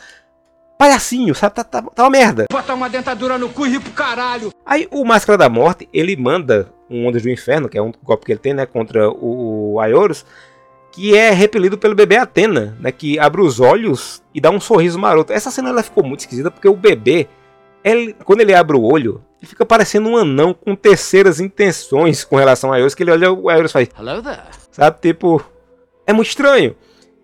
[0.78, 1.56] palhacinho, sabe?
[1.56, 2.46] Tá, tá, tá uma merda.
[2.50, 4.54] Botar uma dentadura no cu e rir pro caralho.
[4.66, 8.26] Aí o Máscara da Morte, ele manda um Ondas do Inferno, que é um golpe
[8.26, 10.26] que ele tem, né, contra o, o Aioros,
[10.94, 14.98] que é repelido pelo bebê Atena, né, que abre os olhos e dá um sorriso
[14.98, 15.34] maroto.
[15.34, 17.28] Essa cena ela ficou muito esquisita porque o bebê,
[17.84, 22.36] ele, quando ele abre o olho, ele fica parecendo um anão com terceiras intenções com
[22.36, 23.90] relação a Aioros, que ele olha o Aioros e faz...
[23.98, 24.40] Hello there.
[24.72, 25.44] Sabe, tipo...
[26.06, 26.76] É muito estranho.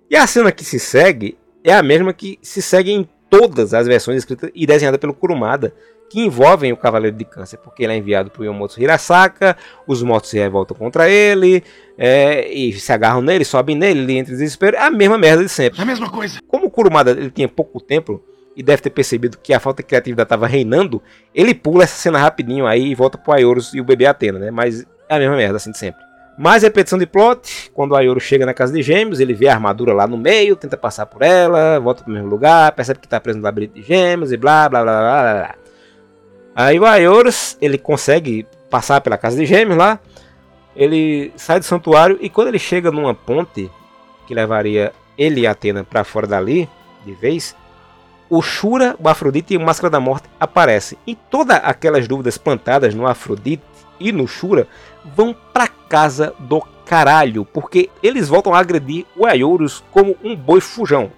[0.09, 3.85] E a cena que se segue é a mesma que se segue em todas as
[3.85, 5.73] versões escritas e desenhadas pelo Kurumada,
[6.09, 10.29] que envolvem o Cavaleiro de Câncer, porque ele é enviado por Yomotsu Hirasaka, os mortos
[10.29, 11.61] se revoltam contra ele,
[11.97, 15.43] é, e se agarram nele, sobem nele, ele entra em desespero, é a mesma merda
[15.43, 15.79] de sempre.
[15.79, 16.39] É a mesma coisa.
[16.47, 18.23] Como o Kurumada ele tinha pouco tempo,
[18.57, 20.99] e deve ter percebido que a falta de criatividade estava reinando,
[21.33, 24.49] ele pula essa cena rapidinho aí e volta pro Ayorus e o bebê Atena, né?
[24.49, 26.01] Mas é a mesma merda, assim de sempre.
[26.35, 29.53] Mais repetição de plot, quando o Ayoro chega na casa de gêmeos, ele vê a
[29.53, 33.19] armadura lá no meio, tenta passar por ela, volta pro mesmo lugar, percebe que tá
[33.19, 35.55] preso no labirinto de gêmeos e blá blá blá blá blá.
[36.55, 39.99] Aí o Ayorus, ele consegue passar pela casa de gêmeos lá,
[40.75, 43.69] ele sai do santuário e quando ele chega numa ponte
[44.27, 46.67] que levaria ele e Atena para fora dali,
[47.05, 47.55] de vez,
[48.29, 50.97] o Shura, o Afrodite e o Máscara da Morte aparecem.
[51.05, 53.63] E todas aquelas dúvidas plantadas no Afrodite
[53.99, 54.67] e no Shura
[55.15, 60.61] vão pra casa do caralho, porque eles voltam a agredir o Ayorus como um boi
[60.61, 61.11] fujão.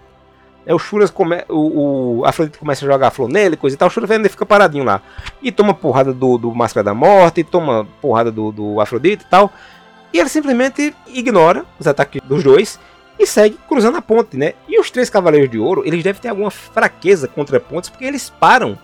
[0.65, 1.43] É, o Shura come...
[1.48, 4.45] o, o Afrodite começa a jogar flor nele, coisa e tal, o Shura ainda fica
[4.45, 5.02] paradinho lá.
[5.41, 9.52] E toma porrada do, do Máscara da Morte, toma porrada do, do Afrodite e tal.
[10.12, 12.80] E ele simplesmente ignora os ataques dos dois
[13.20, 14.54] e segue cruzando a ponte, né?
[14.68, 18.30] E os três Cavaleiros de Ouro, eles devem ter alguma fraqueza contra pontes, porque eles
[18.30, 18.80] param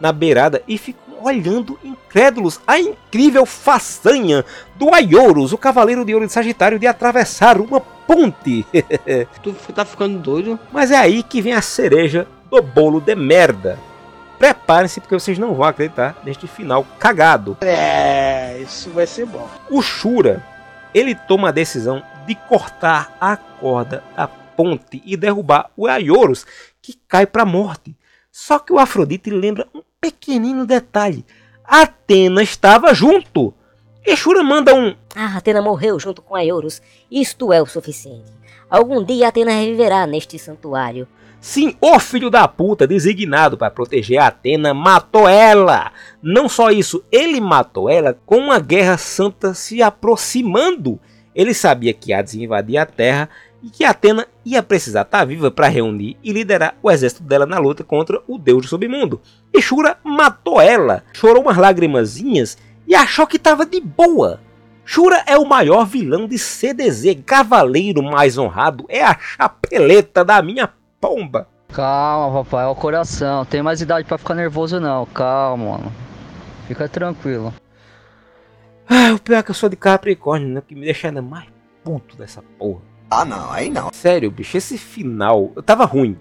[0.00, 4.44] na beirada e ficam olhando incrédulos a incrível façanha
[4.76, 8.66] do Ayorus, o Cavaleiro de Ouro de Sagitário, de atravessar uma ponte.
[9.42, 10.58] tu tá ficando doido?
[10.72, 13.78] Mas é aí que vem a cereja do bolo de merda.
[14.38, 17.56] Preparem-se porque vocês não vão acreditar neste final cagado.
[17.60, 19.48] É, isso vai ser bom.
[19.70, 20.42] O Shura,
[20.92, 26.46] ele toma a decisão de cortar a corda da ponte e derrubar o Ayorus,
[26.80, 27.96] que cai para a morte.
[28.30, 31.24] Só que o Afrodite lembra um pequenino detalhe.
[31.64, 33.54] Atena estava junto.
[34.04, 34.94] E Shura manda um.
[35.14, 36.82] Ah, Atena morreu junto com Ayorus.
[37.10, 38.32] Isto é o suficiente.
[38.68, 41.06] Algum dia Atena reviverá neste santuário.
[41.40, 45.92] Sim, o filho da puta, designado para proteger a Atena, matou ela.
[46.22, 51.00] Não só isso, ele matou ela com uma guerra santa se aproximando.
[51.34, 53.28] Ele sabia que Hades ia invadir a Terra
[53.62, 57.58] e que Atena ia precisar estar viva para reunir e liderar o exército dela na
[57.58, 59.20] luta contra o deus do submundo.
[59.54, 64.40] E Shura matou ela, chorou umas lagrimazinhas e achou que estava de boa.
[64.84, 70.68] Shura é o maior vilão de CDZ, cavaleiro mais honrado, é a chapeleta da minha
[71.00, 71.46] pomba.
[71.72, 73.44] Calma, papai, é o coração.
[73.46, 75.06] Tem mais idade para ficar nervoso não.
[75.06, 75.92] Calma, mano.
[76.68, 77.54] Fica tranquilo.
[78.94, 80.62] Ah, o pior é que eu sou de Capricórnio, né?
[80.68, 81.46] Que me deixa ainda mais
[81.82, 82.82] puto dessa porra.
[83.10, 83.90] Ah, não, aí não.
[83.90, 85.50] Sério, bicho, esse final.
[85.56, 86.14] Eu tava ruim.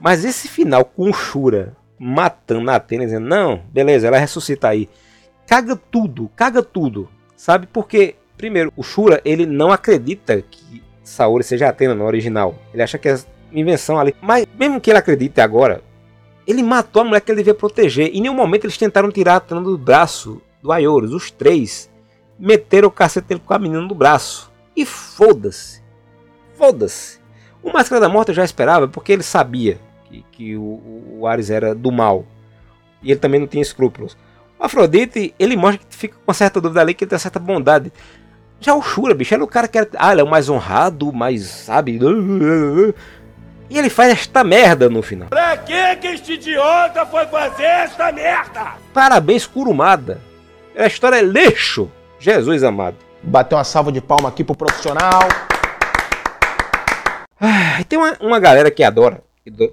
[0.00, 4.88] Mas esse final com o Shura matando a Atena, dizendo, não, beleza, ela ressuscita aí.
[5.46, 7.10] Caga tudo, caga tudo.
[7.36, 7.66] Sabe?
[7.66, 12.54] Porque, primeiro, o Shura, ele não acredita que Saori seja Atena no original.
[12.72, 13.18] Ele acha que é
[13.52, 14.16] invenção ali.
[14.22, 15.82] Mas, mesmo que ele acredite agora,
[16.46, 18.08] ele matou a mulher que ele devia proteger.
[18.14, 21.12] Em nenhum momento eles tentaram tirar a Atena do braço do Ayorus.
[21.12, 21.90] Os três
[22.38, 24.50] meteram o cacete dele com a menina no braço.
[24.76, 25.82] E foda-se.
[26.56, 27.18] Foda-se.
[27.62, 31.50] O Máscara da Morte eu já esperava porque ele sabia que, que o, o Ares
[31.50, 32.24] era do mal.
[33.02, 34.16] E ele também não tinha escrúpulos.
[34.58, 37.38] O Afrodite, ele mostra que fica com uma certa dúvida ali, que ele tem certa
[37.38, 37.92] bondade.
[38.60, 39.88] Já o Shura, bicho, era o cara que era.
[39.96, 41.98] Ah, ele é o mais honrado, mais, sabe?
[43.70, 45.28] E ele faz esta merda no final.
[45.28, 48.74] Pra que que este idiota foi fazer esta merda?
[48.92, 50.20] Parabéns, Kurumada.
[50.76, 51.90] A história é lixo.
[52.18, 52.96] Jesus amado.
[53.22, 55.20] Bateu uma salva de palma aqui pro profissional.
[57.40, 59.22] Ah, tem uma, uma galera que adora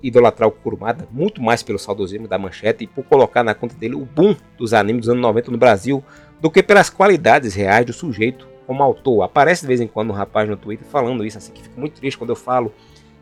[0.01, 3.95] idolatrar o Kurumada, muito mais pelo saudosismo da manchete e por colocar na conta dele
[3.95, 6.03] o boom dos animes dos anos 90 no Brasil,
[6.39, 9.23] do que pelas qualidades reais do sujeito como autor.
[9.23, 11.99] Aparece de vez em quando um rapaz no Twitter falando isso, assim, que fico muito
[11.99, 12.71] triste quando eu falo,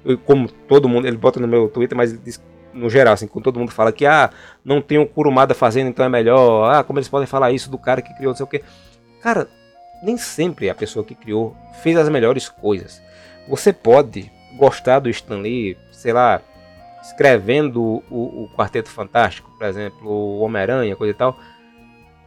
[0.05, 2.41] eu, como todo mundo, ele bota no meu Twitter, mas ele diz
[2.73, 4.31] no geral, assim, quando todo mundo fala que ah,
[4.65, 7.77] não tem um Kurumada fazendo, então é melhor, ah, como eles podem falar isso do
[7.77, 8.63] cara que criou, não sei o que.
[9.23, 9.47] Cara,
[10.03, 13.01] nem sempre a pessoa que criou fez as melhores coisas.
[13.47, 16.41] Você pode gostar do Stanley, sei lá,
[17.01, 21.39] escrevendo o, o Quarteto Fantástico, por exemplo, o Homem-Aranha, coisa e tal,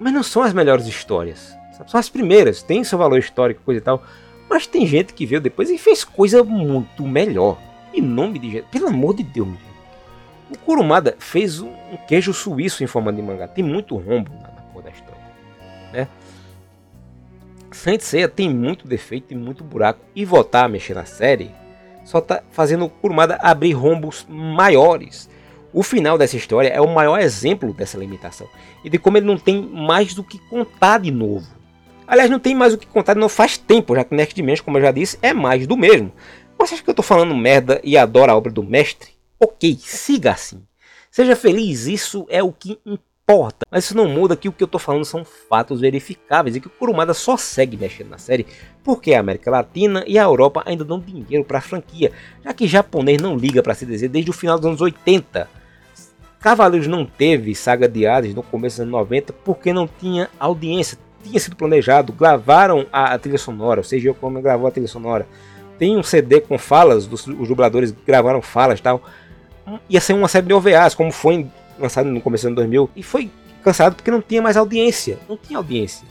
[0.01, 1.55] mas não são as melhores histórias.
[1.87, 4.03] São as primeiras, tem seu valor histórico, coisa e tal.
[4.49, 7.59] Mas tem gente que veio depois e fez coisa muito melhor.
[7.93, 9.77] Em nome de Jesus, pelo amor de Deus, gente.
[10.51, 11.75] O Kurumada fez um
[12.09, 13.47] queijo suíço em forma de mangá.
[13.47, 15.21] Tem muito rombo na, na da história.
[15.93, 16.09] Né?
[17.77, 18.03] Saint
[18.35, 20.01] tem muito defeito e muito buraco.
[20.15, 21.55] E voltar a mexer na série
[22.05, 25.29] só tá fazendo Kurumada abrir rombos maiores.
[25.73, 28.49] O final dessa história é o maior exemplo dessa limitação.
[28.83, 31.47] E de como ele não tem mais do que contar de novo.
[32.07, 34.79] Aliás, não tem mais o que contar, não faz tempo, já que Next Dimension, como
[34.79, 36.13] eu já disse, é mais do mesmo.
[36.59, 39.11] Você acha que eu tô falando merda e adora a obra do mestre?
[39.39, 40.63] Ok, siga assim.
[41.11, 43.16] Seja feliz, isso é o que importa.
[43.69, 46.69] Mas isso não muda que o que eu tô falando são fatos verificáveis e que
[46.69, 48.47] o Kurumada só segue mexendo na série
[48.85, 52.13] porque a América Latina e a Europa ainda dão dinheiro para a franquia,
[52.45, 55.49] já que japonês não liga para CDZ desde o final dos anos 80.
[56.39, 60.97] Cavaleiros não teve saga de Hades no começo dos anos 90 porque não tinha audiência,
[61.25, 65.27] tinha sido planejado, gravaram a, a trilha sonora, o CGI como gravou a trilha sonora.
[65.81, 69.03] Tem um CD com falas, dos, os dubladores gravaram falas e tal.
[69.91, 71.49] Ia ser uma série de OVAs, como foi
[71.79, 73.31] lançado no começo do ano 2000, e foi
[73.63, 75.19] cansado porque não tinha mais audiência.
[75.29, 76.07] Não tinha audiência.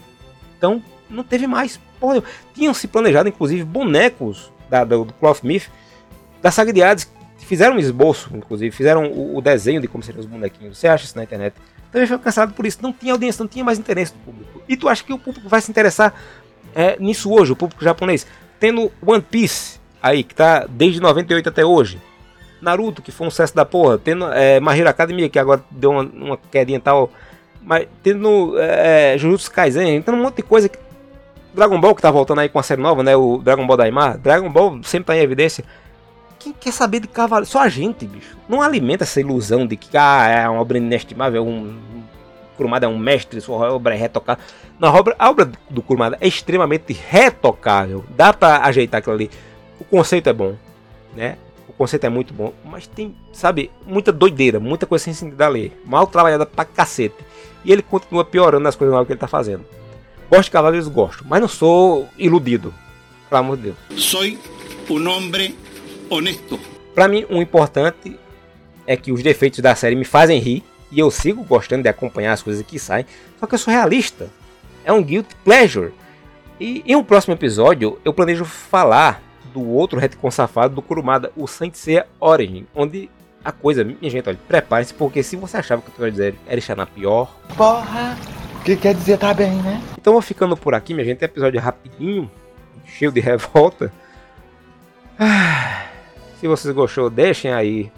[0.57, 1.79] Então, não teve mais.
[1.99, 5.69] Porra, tinham se planejado, inclusive, bonecos da, do, do Cloth Myth,
[6.41, 7.09] da saga de Hades,
[7.45, 10.77] fizeram um esboço, inclusive, fizeram o, o, desenho de como seriam os bonequinhos.
[10.77, 11.55] Você acha isso na internet?
[11.91, 12.79] Também foi cansado por isso.
[12.81, 14.61] Não tinha audiência, não tinha mais interesse do público.
[14.67, 16.13] E tu acha que o público vai se interessar
[16.73, 18.27] é, nisso hoje, o público japonês?
[18.59, 22.01] Tendo One Piece aí, que tá desde 98 até hoje.
[22.61, 23.97] Naruto, que foi um sucesso da porra.
[23.97, 27.09] Tendo é, Mahiro Academia, que agora deu uma, uma quedinha tal.
[27.61, 30.69] Mas tendo é, Jujutsu Kaisen, tendo um monte de coisa.
[30.69, 30.77] Que...
[31.53, 33.15] Dragon Ball, que tá voltando aí com a série nova, né?
[33.15, 34.17] O Dragon Ball Daimar.
[34.17, 35.63] Dragon Ball sempre tá em evidência.
[36.37, 37.45] Quem quer saber de cavalo?
[37.45, 38.37] Só a gente, bicho.
[38.47, 41.75] Não alimenta essa ilusão de que ah, é uma obra inestimável, um
[42.55, 44.43] Kurumada é um mestre, sua obra é retocável.
[44.79, 48.05] Na obra, a obra do Kurumada é extremamente retocável.
[48.15, 49.29] Dá para ajeitar aquilo ali.
[49.79, 50.55] O conceito é bom,
[51.15, 51.37] né?
[51.77, 55.77] Conceito é muito bom, mas tem, sabe, muita doideira, muita coisa sem sentido a ler.
[55.85, 57.15] Mal trabalhada pra cacete.
[57.65, 59.65] E ele continua piorando as coisas que ele tá fazendo.
[60.29, 62.73] Gosto de cavaleiros, gosto, mas não sou iludido.
[63.29, 63.77] Pelo amor de Deus.
[63.97, 65.55] Sou um homem
[66.09, 66.59] honesto.
[66.93, 68.17] Para mim, o um importante
[68.87, 72.33] é que os defeitos da série me fazem rir e eu sigo gostando de acompanhar
[72.33, 73.05] as coisas que saem,
[73.39, 74.29] só que eu sou realista.
[74.85, 75.91] É um guilty pleasure.
[76.59, 79.21] E em um próximo episódio eu planejo falar
[79.55, 83.09] do outro retcon safado do Kurumada, o Saint Seiya Origin, onde
[83.43, 86.59] a coisa, minha gente, olha, prepare-se porque se você achava que eu ia dizer era
[86.59, 88.17] estar na pior, porra,
[88.59, 89.81] o que quer dizer tá bem, né?
[89.97, 92.29] Então vou ficando por aqui, minha gente, episódio rapidinho,
[92.85, 93.91] cheio de revolta.
[95.17, 95.85] Ah.
[96.39, 97.91] Se vocês gostou, deixem aí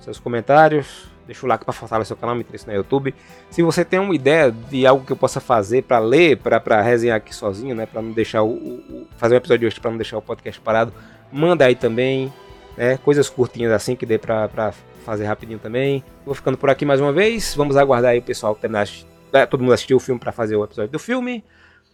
[0.00, 1.15] seus comentários.
[1.26, 3.14] Deixa o like para fortalecer o canal, me interessa no YouTube.
[3.50, 7.16] Se você tem uma ideia de algo que eu possa fazer para ler, para resenhar
[7.16, 10.18] aqui sozinho, né, para não deixar o, o, fazer um episódio hoje para não deixar
[10.18, 10.92] o podcast parado,
[11.32, 12.32] manda aí também,
[12.76, 14.72] né, coisas curtinhas assim que dê para
[15.04, 16.04] fazer rapidinho também.
[16.24, 17.54] Vou ficando por aqui mais uma vez.
[17.54, 18.88] Vamos aguardar aí o pessoal terminar,
[19.32, 21.44] é, todo mundo assistir o filme para fazer o episódio do filme.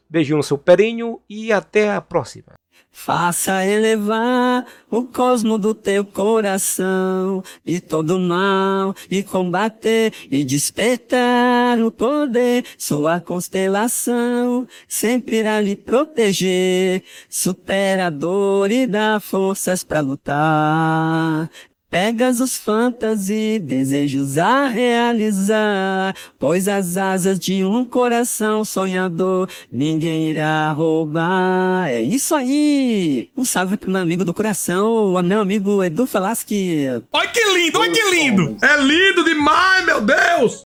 [0.09, 2.62] Beijinho no seu perinho e até a próxima.
[2.95, 11.91] Faça elevar o cosmo do teu coração e todo mal e combater e despertar o
[11.91, 12.65] poder.
[12.77, 17.03] Sua constelação sempre irá lhe proteger.
[17.29, 21.51] Supera a dor e dá forças para lutar.
[21.93, 26.17] Pegasus Fantasy, desejos a realizar.
[26.39, 31.91] Pois as asas de um coração sonhador ninguém irá roubar.
[31.91, 33.29] É isso aí!
[33.37, 36.87] Um salve pro meu amigo do coração, o meu amigo Edu Falaschi.
[37.13, 38.57] Olha que lindo, olha que lindo!
[38.63, 40.61] É lindo demais, meu Deus!